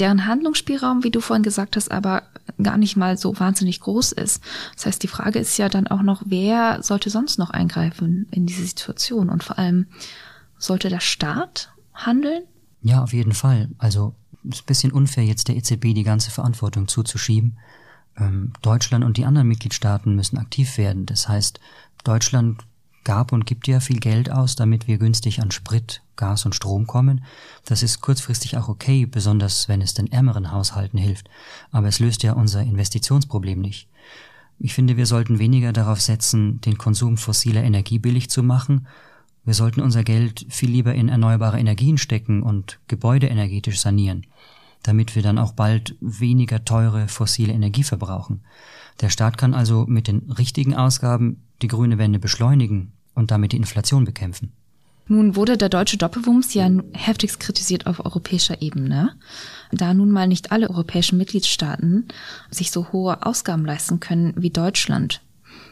deren 0.00 0.26
Handlungsspielraum, 0.26 1.04
wie 1.04 1.12
du 1.12 1.20
vorhin 1.20 1.44
gesagt 1.44 1.76
hast, 1.76 1.92
aber 1.92 2.24
gar 2.60 2.76
nicht 2.76 2.96
mal 2.96 3.16
so 3.16 3.38
wahnsinnig 3.38 3.80
groß 3.80 4.12
ist. 4.12 4.42
Das 4.74 4.86
heißt, 4.86 5.02
die 5.02 5.08
Frage 5.08 5.38
ist 5.38 5.56
ja 5.58 5.68
dann 5.68 5.86
auch 5.86 6.02
noch, 6.02 6.22
wer 6.26 6.82
sollte 6.82 7.10
sonst 7.10 7.38
noch 7.38 7.50
eingreifen 7.50 8.26
in 8.32 8.46
diese 8.46 8.64
Situation? 8.64 9.30
Und 9.30 9.44
vor 9.44 9.58
allem, 9.58 9.86
sollte 10.58 10.88
der 10.88 11.00
Staat 11.00 11.70
handeln? 11.94 12.42
Ja, 12.82 13.02
auf 13.02 13.12
jeden 13.12 13.32
Fall. 13.32 13.68
Also 13.78 14.14
ist 14.44 14.62
ein 14.62 14.66
bisschen 14.66 14.92
unfair, 14.92 15.24
jetzt 15.24 15.48
der 15.48 15.56
EZB 15.56 15.94
die 15.94 16.02
ganze 16.02 16.30
Verantwortung 16.30 16.88
zuzuschieben. 16.88 17.58
Ähm, 18.16 18.52
Deutschland 18.62 19.04
und 19.04 19.16
die 19.16 19.24
anderen 19.24 19.48
Mitgliedstaaten 19.48 20.14
müssen 20.14 20.38
aktiv 20.38 20.78
werden. 20.78 21.06
Das 21.06 21.28
heißt, 21.28 21.60
Deutschland 22.04 22.62
gab 23.06 23.32
und 23.32 23.46
gibt 23.46 23.68
ja 23.68 23.80
viel 23.80 24.00
Geld 24.00 24.30
aus, 24.30 24.56
damit 24.56 24.86
wir 24.86 24.98
günstig 24.98 25.40
an 25.40 25.50
Sprit, 25.50 26.02
Gas 26.16 26.44
und 26.44 26.54
Strom 26.54 26.86
kommen. 26.86 27.24
Das 27.64 27.82
ist 27.82 28.02
kurzfristig 28.02 28.58
auch 28.58 28.68
okay, 28.68 29.06
besonders 29.06 29.68
wenn 29.68 29.80
es 29.80 29.94
den 29.94 30.10
ärmeren 30.12 30.52
Haushalten 30.52 30.98
hilft. 30.98 31.30
Aber 31.70 31.88
es 31.88 32.00
löst 32.00 32.22
ja 32.24 32.32
unser 32.32 32.62
Investitionsproblem 32.62 33.60
nicht. 33.60 33.88
Ich 34.58 34.74
finde, 34.74 34.96
wir 34.96 35.06
sollten 35.06 35.38
weniger 35.38 35.72
darauf 35.72 36.00
setzen, 36.00 36.60
den 36.62 36.78
Konsum 36.78 37.16
fossiler 37.16 37.62
Energie 37.62 37.98
billig 37.98 38.28
zu 38.28 38.42
machen, 38.42 38.86
Wir 39.48 39.54
sollten 39.54 39.80
unser 39.80 40.02
Geld 40.02 40.44
viel 40.48 40.70
lieber 40.70 40.92
in 40.92 41.08
erneuerbare 41.08 41.60
Energien 41.60 41.98
stecken 41.98 42.42
und 42.42 42.80
Gebäude 42.88 43.28
energetisch 43.28 43.80
sanieren, 43.80 44.26
damit 44.82 45.14
wir 45.14 45.22
dann 45.22 45.38
auch 45.38 45.52
bald 45.52 45.94
weniger 46.00 46.64
teure 46.64 47.06
fossile 47.06 47.52
Energie 47.52 47.84
verbrauchen. 47.84 48.42
Der 49.00 49.08
Staat 49.08 49.38
kann 49.38 49.54
also 49.54 49.86
mit 49.86 50.08
den 50.08 50.32
richtigen 50.32 50.74
Ausgaben 50.74 51.44
die 51.62 51.68
grüne 51.68 51.96
Wende 51.96 52.18
beschleunigen 52.18 52.95
und 53.16 53.32
damit 53.32 53.50
die 53.50 53.56
Inflation 53.56 54.04
bekämpfen. 54.04 54.52
Nun 55.08 55.36
wurde 55.36 55.56
der 55.56 55.68
deutsche 55.68 55.98
Doppelwumms 55.98 56.54
ja 56.54 56.68
heftigst 56.92 57.38
kritisiert 57.38 57.86
auf 57.86 58.04
europäischer 58.04 58.60
Ebene, 58.60 59.14
da 59.70 59.94
nun 59.94 60.10
mal 60.10 60.26
nicht 60.26 60.50
alle 60.50 60.68
europäischen 60.68 61.16
Mitgliedstaaten 61.18 62.08
sich 62.50 62.72
so 62.72 62.92
hohe 62.92 63.24
Ausgaben 63.24 63.64
leisten 63.64 64.00
können 64.00 64.34
wie 64.36 64.50
Deutschland. 64.50 65.22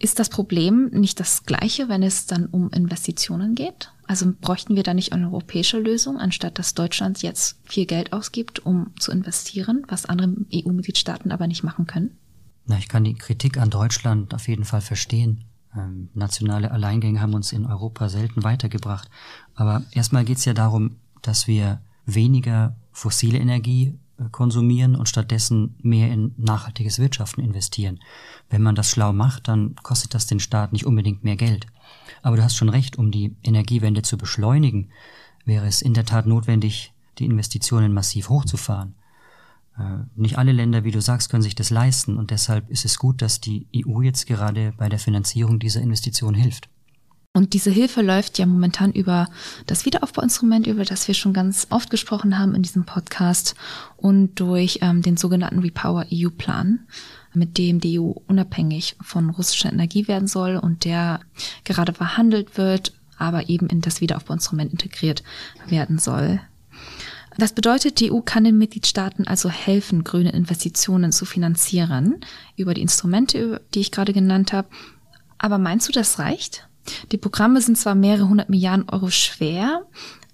Ist 0.00 0.18
das 0.18 0.28
Problem 0.28 0.90
nicht 0.92 1.18
das 1.18 1.44
gleiche, 1.44 1.88
wenn 1.88 2.02
es 2.02 2.26
dann 2.26 2.46
um 2.46 2.70
Investitionen 2.70 3.54
geht? 3.54 3.90
Also 4.06 4.32
bräuchten 4.40 4.76
wir 4.76 4.82
da 4.82 4.94
nicht 4.94 5.12
eine 5.12 5.26
europäische 5.26 5.78
Lösung, 5.78 6.18
anstatt 6.18 6.58
dass 6.58 6.74
Deutschland 6.74 7.22
jetzt 7.22 7.58
viel 7.64 7.86
Geld 7.86 8.12
ausgibt, 8.12 8.64
um 8.64 8.92
zu 8.98 9.10
investieren, 9.10 9.84
was 9.88 10.06
andere 10.06 10.28
EU-Mitgliedstaaten 10.52 11.32
aber 11.32 11.46
nicht 11.46 11.64
machen 11.64 11.86
können? 11.86 12.16
Na, 12.66 12.78
ich 12.78 12.88
kann 12.88 13.04
die 13.04 13.14
Kritik 13.14 13.58
an 13.58 13.70
Deutschland 13.70 14.34
auf 14.34 14.46
jeden 14.46 14.64
Fall 14.64 14.80
verstehen. 14.80 15.44
Ähm, 15.76 16.08
nationale 16.14 16.70
Alleingänge 16.70 17.20
haben 17.20 17.34
uns 17.34 17.52
in 17.52 17.66
Europa 17.66 18.08
selten 18.08 18.44
weitergebracht. 18.44 19.10
Aber 19.54 19.82
erstmal 19.92 20.24
geht 20.24 20.38
es 20.38 20.44
ja 20.44 20.54
darum, 20.54 20.96
dass 21.22 21.46
wir 21.46 21.80
weniger 22.06 22.76
fossile 22.92 23.38
Energie 23.38 23.98
äh, 24.18 24.24
konsumieren 24.30 24.94
und 24.94 25.08
stattdessen 25.08 25.74
mehr 25.82 26.12
in 26.12 26.34
nachhaltiges 26.36 26.98
Wirtschaften 26.98 27.42
investieren. 27.42 28.00
Wenn 28.50 28.62
man 28.62 28.74
das 28.74 28.90
schlau 28.90 29.12
macht, 29.12 29.48
dann 29.48 29.74
kostet 29.82 30.14
das 30.14 30.26
den 30.26 30.40
Staat 30.40 30.72
nicht 30.72 30.86
unbedingt 30.86 31.24
mehr 31.24 31.36
Geld. 31.36 31.66
Aber 32.22 32.36
du 32.36 32.44
hast 32.44 32.56
schon 32.56 32.68
recht, 32.68 32.96
um 32.96 33.10
die 33.10 33.34
Energiewende 33.42 34.02
zu 34.02 34.16
beschleunigen, 34.16 34.90
wäre 35.44 35.66
es 35.66 35.82
in 35.82 35.94
der 35.94 36.04
Tat 36.04 36.26
notwendig, 36.26 36.92
die 37.18 37.26
Investitionen 37.26 37.92
massiv 37.92 38.28
hochzufahren. 38.28 38.94
Äh, 39.78 40.04
nicht 40.14 40.38
alle 40.38 40.52
Länder, 40.52 40.84
wie 40.84 40.92
du 40.92 41.00
sagst, 41.00 41.30
können 41.30 41.42
sich 41.42 41.54
das 41.54 41.70
leisten 41.70 42.16
und 42.16 42.30
deshalb 42.30 42.70
ist 42.70 42.84
es 42.84 42.98
gut, 42.98 43.22
dass 43.22 43.40
die 43.40 43.66
EU 43.74 44.02
jetzt 44.02 44.26
gerade 44.26 44.72
bei 44.76 44.88
der 44.88 44.98
Finanzierung 44.98 45.58
dieser 45.58 45.80
Investition 45.80 46.34
hilft. 46.34 46.68
Und 47.36 47.52
diese 47.52 47.70
Hilfe 47.70 48.00
läuft 48.00 48.38
ja 48.38 48.46
momentan 48.46 48.92
über 48.92 49.26
das 49.66 49.84
Wiederaufbauinstrument, 49.84 50.68
über 50.68 50.84
das 50.84 51.08
wir 51.08 51.16
schon 51.16 51.32
ganz 51.32 51.66
oft 51.70 51.90
gesprochen 51.90 52.38
haben 52.38 52.54
in 52.54 52.62
diesem 52.62 52.84
Podcast 52.84 53.56
und 53.96 54.38
durch 54.38 54.78
ähm, 54.82 55.02
den 55.02 55.16
sogenannten 55.16 55.58
Repower 55.58 56.06
EU-Plan, 56.12 56.86
mit 57.32 57.58
dem 57.58 57.80
die 57.80 57.98
EU 57.98 58.12
unabhängig 58.28 58.94
von 59.00 59.30
russischer 59.30 59.72
Energie 59.72 60.06
werden 60.06 60.28
soll 60.28 60.56
und 60.56 60.84
der 60.84 61.18
gerade 61.64 61.92
verhandelt 61.92 62.56
wird, 62.56 62.92
aber 63.18 63.48
eben 63.48 63.66
in 63.66 63.80
das 63.80 64.00
Wiederaufbauinstrument 64.00 64.70
integriert 64.70 65.24
werden 65.66 65.98
soll. 65.98 66.40
Das 67.36 67.52
bedeutet, 67.52 68.00
die 68.00 68.12
EU 68.12 68.20
kann 68.20 68.44
den 68.44 68.58
Mitgliedstaaten 68.58 69.26
also 69.26 69.48
helfen, 69.48 70.04
grüne 70.04 70.32
Investitionen 70.32 71.12
zu 71.12 71.24
finanzieren 71.24 72.20
über 72.56 72.74
die 72.74 72.82
Instrumente, 72.82 73.60
die 73.74 73.80
ich 73.80 73.90
gerade 73.90 74.12
genannt 74.12 74.52
habe. 74.52 74.68
Aber 75.38 75.58
meinst 75.58 75.88
du, 75.88 75.92
das 75.92 76.18
reicht? 76.18 76.68
Die 77.12 77.18
Programme 77.18 77.60
sind 77.60 77.76
zwar 77.78 77.94
mehrere 77.94 78.28
hundert 78.28 78.50
Milliarden 78.50 78.88
Euro 78.88 79.10
schwer, 79.10 79.86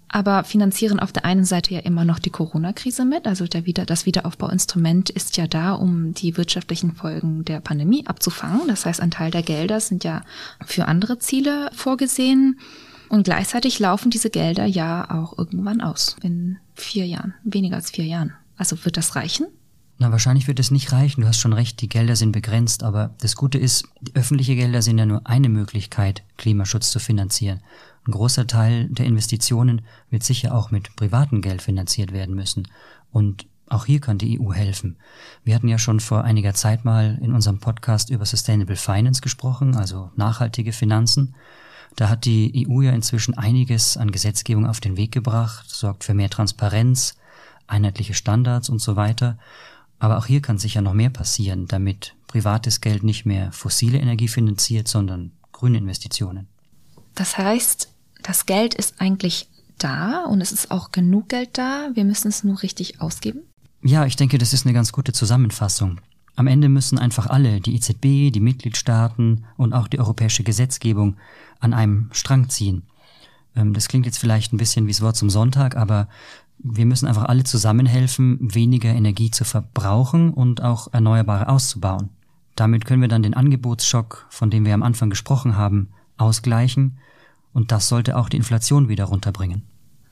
aber 0.08 0.42
finanzieren 0.42 0.98
auf 0.98 1.12
der 1.12 1.24
einen 1.24 1.44
Seite 1.44 1.72
ja 1.72 1.80
immer 1.80 2.04
noch 2.04 2.18
die 2.18 2.30
Corona-Krise 2.30 3.04
mit. 3.04 3.26
Also 3.26 3.46
der 3.46 3.64
Wieder 3.64 3.86
das 3.86 4.06
Wiederaufbauinstrument 4.06 5.08
ist 5.08 5.36
ja 5.36 5.46
da, 5.46 5.72
um 5.72 6.12
die 6.14 6.36
wirtschaftlichen 6.36 6.96
Folgen 6.96 7.44
der 7.44 7.60
Pandemie 7.60 8.06
abzufangen. 8.06 8.66
Das 8.66 8.84
heißt, 8.84 9.00
ein 9.00 9.12
Teil 9.12 9.30
der 9.30 9.42
Gelder 9.42 9.80
sind 9.80 10.02
ja 10.02 10.22
für 10.66 10.86
andere 10.86 11.18
Ziele 11.20 11.70
vorgesehen. 11.72 12.58
Und 13.10 13.24
gleichzeitig 13.24 13.80
laufen 13.80 14.10
diese 14.10 14.30
Gelder 14.30 14.64
ja 14.66 15.10
auch 15.10 15.36
irgendwann 15.36 15.80
aus. 15.80 16.14
In 16.22 16.58
vier 16.74 17.06
Jahren, 17.06 17.34
weniger 17.42 17.74
als 17.74 17.90
vier 17.90 18.06
Jahren. 18.06 18.32
Also 18.56 18.84
wird 18.84 18.96
das 18.96 19.16
reichen? 19.16 19.48
Na, 19.98 20.12
wahrscheinlich 20.12 20.46
wird 20.46 20.60
es 20.60 20.70
nicht 20.70 20.92
reichen. 20.92 21.22
Du 21.22 21.26
hast 21.26 21.40
schon 21.40 21.52
recht, 21.52 21.80
die 21.80 21.88
Gelder 21.88 22.14
sind 22.14 22.30
begrenzt. 22.30 22.84
Aber 22.84 23.12
das 23.20 23.34
Gute 23.34 23.58
ist, 23.58 23.84
öffentliche 24.14 24.54
Gelder 24.54 24.80
sind 24.80 24.96
ja 24.96 25.06
nur 25.06 25.26
eine 25.26 25.48
Möglichkeit, 25.48 26.22
Klimaschutz 26.36 26.92
zu 26.92 27.00
finanzieren. 27.00 27.60
Ein 28.06 28.12
großer 28.12 28.46
Teil 28.46 28.86
der 28.90 29.06
Investitionen 29.06 29.82
wird 30.08 30.22
sicher 30.22 30.54
auch 30.54 30.70
mit 30.70 30.94
privatem 30.94 31.42
Geld 31.42 31.62
finanziert 31.62 32.12
werden 32.12 32.36
müssen. 32.36 32.68
Und 33.10 33.46
auch 33.68 33.86
hier 33.86 34.00
kann 34.00 34.18
die 34.18 34.40
EU 34.40 34.52
helfen. 34.52 34.98
Wir 35.42 35.56
hatten 35.56 35.68
ja 35.68 35.78
schon 35.78 35.98
vor 35.98 36.22
einiger 36.22 36.54
Zeit 36.54 36.84
mal 36.84 37.18
in 37.20 37.32
unserem 37.32 37.58
Podcast 37.58 38.08
über 38.10 38.24
Sustainable 38.24 38.76
Finance 38.76 39.20
gesprochen, 39.20 39.74
also 39.74 40.12
nachhaltige 40.14 40.72
Finanzen. 40.72 41.34
Da 41.96 42.08
hat 42.08 42.24
die 42.24 42.66
EU 42.68 42.82
ja 42.82 42.92
inzwischen 42.92 43.36
einiges 43.36 43.96
an 43.96 44.10
Gesetzgebung 44.10 44.66
auf 44.66 44.80
den 44.80 44.96
Weg 44.96 45.12
gebracht, 45.12 45.68
sorgt 45.70 46.04
für 46.04 46.14
mehr 46.14 46.30
Transparenz, 46.30 47.16
einheitliche 47.66 48.14
Standards 48.14 48.68
und 48.68 48.80
so 48.80 48.96
weiter. 48.96 49.38
Aber 49.98 50.18
auch 50.18 50.26
hier 50.26 50.40
kann 50.40 50.58
sicher 50.58 50.80
noch 50.80 50.94
mehr 50.94 51.10
passieren, 51.10 51.66
damit 51.66 52.14
privates 52.26 52.80
Geld 52.80 53.02
nicht 53.02 53.26
mehr 53.26 53.52
fossile 53.52 53.98
Energie 53.98 54.28
finanziert, 54.28 54.88
sondern 54.88 55.32
grüne 55.52 55.78
Investitionen. 55.78 56.48
Das 57.14 57.36
heißt, 57.36 57.88
das 58.22 58.46
Geld 58.46 58.74
ist 58.74 59.00
eigentlich 59.00 59.48
da 59.78 60.24
und 60.24 60.40
es 60.40 60.52
ist 60.52 60.70
auch 60.70 60.92
genug 60.92 61.28
Geld 61.28 61.58
da. 61.58 61.90
Wir 61.94 62.04
müssen 62.04 62.28
es 62.28 62.44
nur 62.44 62.62
richtig 62.62 63.00
ausgeben. 63.00 63.40
Ja, 63.82 64.04
ich 64.04 64.16
denke, 64.16 64.38
das 64.38 64.52
ist 64.52 64.66
eine 64.66 64.74
ganz 64.74 64.92
gute 64.92 65.12
Zusammenfassung. 65.12 66.00
Am 66.36 66.46
Ende 66.46 66.68
müssen 66.68 66.98
einfach 66.98 67.26
alle, 67.26 67.60
die 67.60 67.74
EZB, 67.74 68.32
die 68.32 68.40
Mitgliedstaaten 68.40 69.44
und 69.56 69.72
auch 69.72 69.88
die 69.88 69.98
europäische 69.98 70.42
Gesetzgebung, 70.42 71.16
an 71.58 71.74
einem 71.74 72.08
Strang 72.12 72.48
ziehen. 72.48 72.82
Ähm, 73.56 73.74
das 73.74 73.88
klingt 73.88 74.06
jetzt 74.06 74.18
vielleicht 74.18 74.52
ein 74.52 74.58
bisschen 74.58 74.86
wie 74.86 74.92
das 74.92 75.02
Wort 75.02 75.16
zum 75.16 75.30
Sonntag, 75.30 75.76
aber 75.76 76.08
wir 76.58 76.86
müssen 76.86 77.06
einfach 77.06 77.24
alle 77.24 77.44
zusammenhelfen, 77.44 78.38
weniger 78.40 78.90
Energie 78.90 79.30
zu 79.30 79.44
verbrauchen 79.44 80.32
und 80.32 80.62
auch 80.62 80.92
Erneuerbare 80.92 81.48
auszubauen. 81.48 82.10
Damit 82.54 82.84
können 82.84 83.00
wir 83.00 83.08
dann 83.08 83.22
den 83.22 83.34
Angebotsschock, 83.34 84.26
von 84.28 84.50
dem 84.50 84.66
wir 84.66 84.74
am 84.74 84.82
Anfang 84.82 85.08
gesprochen 85.08 85.56
haben, 85.56 85.88
ausgleichen 86.18 86.98
und 87.52 87.72
das 87.72 87.88
sollte 87.88 88.16
auch 88.16 88.28
die 88.28 88.36
Inflation 88.36 88.88
wieder 88.88 89.04
runterbringen. 89.04 89.62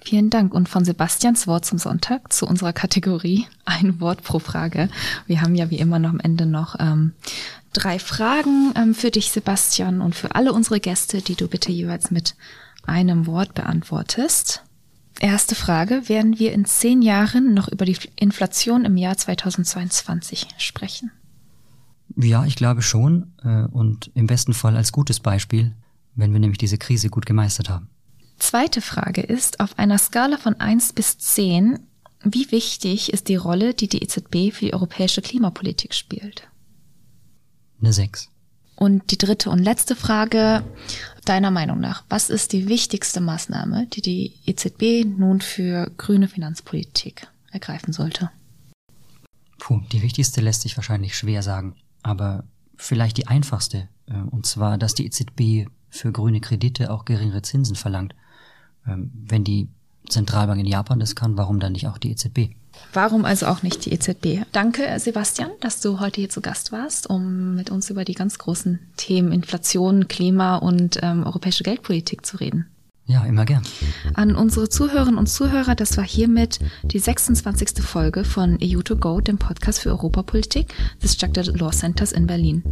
Vielen 0.08 0.30
Dank. 0.30 0.54
Und 0.54 0.70
von 0.70 0.86
Sebastians 0.86 1.46
Wort 1.46 1.66
zum 1.66 1.76
Sonntag 1.76 2.32
zu 2.32 2.46
unserer 2.46 2.72
Kategorie 2.72 3.46
ein 3.66 4.00
Wort 4.00 4.22
pro 4.22 4.38
Frage. 4.38 4.88
Wir 5.26 5.42
haben 5.42 5.54
ja 5.54 5.68
wie 5.68 5.78
immer 5.78 5.98
noch 5.98 6.08
am 6.08 6.18
Ende 6.18 6.46
noch 6.46 6.76
ähm, 6.80 7.12
drei 7.74 7.98
Fragen 7.98 8.72
ähm, 8.74 8.94
für 8.94 9.10
dich, 9.10 9.30
Sebastian, 9.30 10.00
und 10.00 10.14
für 10.14 10.34
alle 10.34 10.54
unsere 10.54 10.80
Gäste, 10.80 11.20
die 11.20 11.34
du 11.34 11.46
bitte 11.46 11.70
jeweils 11.70 12.10
mit 12.10 12.36
einem 12.86 13.26
Wort 13.26 13.52
beantwortest. 13.52 14.62
Erste 15.20 15.54
Frage. 15.54 16.08
Werden 16.08 16.38
wir 16.38 16.54
in 16.54 16.64
zehn 16.64 17.02
Jahren 17.02 17.52
noch 17.52 17.68
über 17.68 17.84
die 17.84 17.98
Inflation 18.16 18.86
im 18.86 18.96
Jahr 18.96 19.18
2022 19.18 20.46
sprechen? 20.56 21.10
Ja, 22.16 22.46
ich 22.46 22.56
glaube 22.56 22.80
schon. 22.80 23.34
Äh, 23.44 23.64
und 23.64 24.10
im 24.14 24.26
besten 24.26 24.54
Fall 24.54 24.74
als 24.74 24.90
gutes 24.90 25.20
Beispiel, 25.20 25.74
wenn 26.14 26.32
wir 26.32 26.40
nämlich 26.40 26.56
diese 26.56 26.78
Krise 26.78 27.10
gut 27.10 27.26
gemeistert 27.26 27.68
haben. 27.68 27.90
Zweite 28.38 28.80
Frage 28.80 29.20
ist, 29.20 29.60
auf 29.60 29.78
einer 29.78 29.98
Skala 29.98 30.36
von 30.36 30.60
1 30.60 30.92
bis 30.92 31.18
10, 31.18 31.80
wie 32.22 32.50
wichtig 32.50 33.12
ist 33.12 33.28
die 33.28 33.36
Rolle, 33.36 33.74
die 33.74 33.88
die 33.88 34.02
EZB 34.02 34.52
für 34.52 34.66
die 34.66 34.74
europäische 34.74 35.22
Klimapolitik 35.22 35.94
spielt? 35.94 36.48
Eine 37.80 37.92
6. 37.92 38.30
Und 38.76 39.10
die 39.10 39.18
dritte 39.18 39.50
und 39.50 39.58
letzte 39.58 39.96
Frage, 39.96 40.64
deiner 41.24 41.50
Meinung 41.50 41.80
nach, 41.80 42.04
was 42.08 42.30
ist 42.30 42.52
die 42.52 42.68
wichtigste 42.68 43.20
Maßnahme, 43.20 43.86
die 43.88 44.02
die 44.02 44.34
EZB 44.46 45.04
nun 45.04 45.40
für 45.40 45.90
grüne 45.96 46.28
Finanzpolitik 46.28 47.26
ergreifen 47.50 47.92
sollte? 47.92 48.30
Puh, 49.58 49.80
die 49.92 50.02
wichtigste 50.02 50.40
lässt 50.40 50.62
sich 50.62 50.76
wahrscheinlich 50.76 51.16
schwer 51.16 51.42
sagen, 51.42 51.74
aber 52.02 52.44
vielleicht 52.76 53.16
die 53.16 53.26
einfachste, 53.26 53.88
äh, 54.06 54.14
und 54.30 54.46
zwar, 54.46 54.78
dass 54.78 54.94
die 54.94 55.06
EZB 55.06 55.68
für 55.90 56.12
grüne 56.12 56.40
Kredite 56.40 56.90
auch 56.92 57.04
geringere 57.04 57.42
Zinsen 57.42 57.74
verlangt. 57.74 58.14
Ähm, 58.88 59.10
wenn 59.14 59.44
die 59.44 59.68
Zentralbank 60.08 60.60
in 60.60 60.66
Japan 60.66 61.00
das 61.00 61.14
kann, 61.14 61.36
warum 61.36 61.60
dann 61.60 61.72
nicht 61.72 61.86
auch 61.86 61.98
die 61.98 62.10
EZB? 62.10 62.50
Warum 62.92 63.24
also 63.24 63.46
auch 63.46 63.62
nicht 63.62 63.84
die 63.84 63.92
EZB? 63.92 64.44
Danke, 64.52 64.98
Sebastian, 64.98 65.50
dass 65.60 65.80
du 65.80 66.00
heute 66.00 66.20
hier 66.20 66.30
zu 66.30 66.40
Gast 66.40 66.72
warst, 66.72 67.08
um 67.08 67.54
mit 67.54 67.70
uns 67.70 67.90
über 67.90 68.04
die 68.04 68.14
ganz 68.14 68.38
großen 68.38 68.78
Themen 68.96 69.32
Inflation, 69.32 70.08
Klima 70.08 70.56
und 70.56 70.98
ähm, 71.02 71.24
europäische 71.24 71.64
Geldpolitik 71.64 72.24
zu 72.24 72.36
reden. 72.38 72.66
Ja, 73.10 73.24
immer 73.24 73.46
gern. 73.46 73.62
An 74.12 74.36
unsere 74.36 74.68
Zuhörerinnen 74.68 75.16
und 75.16 75.28
Zuhörer, 75.28 75.74
das 75.74 75.96
war 75.96 76.04
hiermit 76.04 76.58
die 76.82 76.98
26. 76.98 77.82
Folge 77.82 78.22
von 78.22 78.58
EU2Go, 78.58 79.22
dem 79.22 79.38
Podcast 79.38 79.78
für 79.80 79.88
Europapolitik 79.88 80.74
des 81.02 81.14
Structured 81.14 81.58
Law 81.58 81.70
Centers 81.70 82.12
in 82.12 82.26
Berlin. 82.26 82.62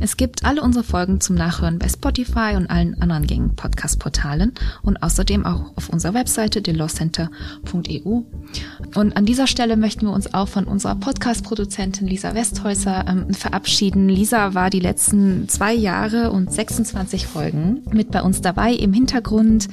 Es 0.00 0.16
gibt 0.16 0.46
alle 0.46 0.62
unsere 0.62 0.82
Folgen 0.82 1.20
zum 1.20 1.36
Nachhören 1.36 1.78
bei 1.78 1.90
Spotify 1.90 2.54
und 2.56 2.70
allen 2.70 3.02
anderen 3.02 3.26
gängigen 3.26 3.54
Podcast-Portalen 3.54 4.54
und 4.80 5.02
außerdem 5.02 5.44
auch 5.44 5.76
auf 5.76 5.90
unserer 5.90 6.14
Webseite 6.14 6.62
delawcenter.eu. 6.62 8.22
Und 8.94 9.16
an 9.18 9.26
dieser 9.26 9.46
Stelle 9.46 9.76
möchten 9.76 10.06
wir 10.06 10.14
uns 10.14 10.32
auch 10.32 10.48
von 10.48 10.64
unserer 10.64 10.94
Podcast-Produzentin 10.94 12.08
Lisa 12.08 12.34
Westhäuser 12.34 13.04
ähm, 13.06 13.34
verabschieden. 13.34 14.08
Lisa 14.08 14.54
war 14.54 14.70
die 14.70 14.80
letzten 14.80 15.50
zwei 15.50 15.74
Jahre 15.74 16.30
und 16.30 16.50
26 16.50 17.26
Folgen 17.26 17.82
mit 17.92 18.10
bei 18.10 18.22
uns 18.22 18.40
dabei 18.40 18.72
im 18.72 18.94
Hintergrund 18.94 19.68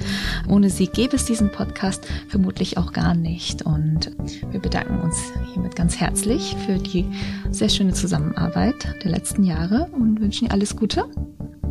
Ohne 0.48 0.70
sie 0.70 0.86
gäbe 0.86 1.16
es 1.16 1.24
diesen 1.24 1.50
Podcast 1.50 2.06
vermutlich 2.28 2.78
auch 2.78 2.92
gar 2.92 3.14
nicht. 3.14 3.62
Und 3.62 4.10
wir 4.50 4.60
bedanken 4.60 5.00
uns 5.00 5.18
hiermit 5.52 5.76
ganz 5.76 5.98
herzlich 5.98 6.56
für 6.66 6.78
die 6.78 7.06
sehr 7.50 7.68
schöne 7.68 7.92
Zusammenarbeit 7.92 8.96
der 9.04 9.10
letzten 9.10 9.44
Jahre 9.44 9.88
und 9.92 10.20
wünschen 10.20 10.46
ihr 10.46 10.52
alles 10.52 10.76
Gute. 10.76 11.04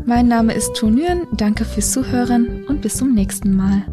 Mein 0.05 0.27
Name 0.27 0.53
ist 0.53 0.73
Tunüren, 0.75 1.27
danke 1.33 1.65
fürs 1.65 1.91
Zuhören 1.91 2.65
und 2.65 2.81
bis 2.81 2.97
zum 2.97 3.13
nächsten 3.13 3.55
Mal. 3.55 3.85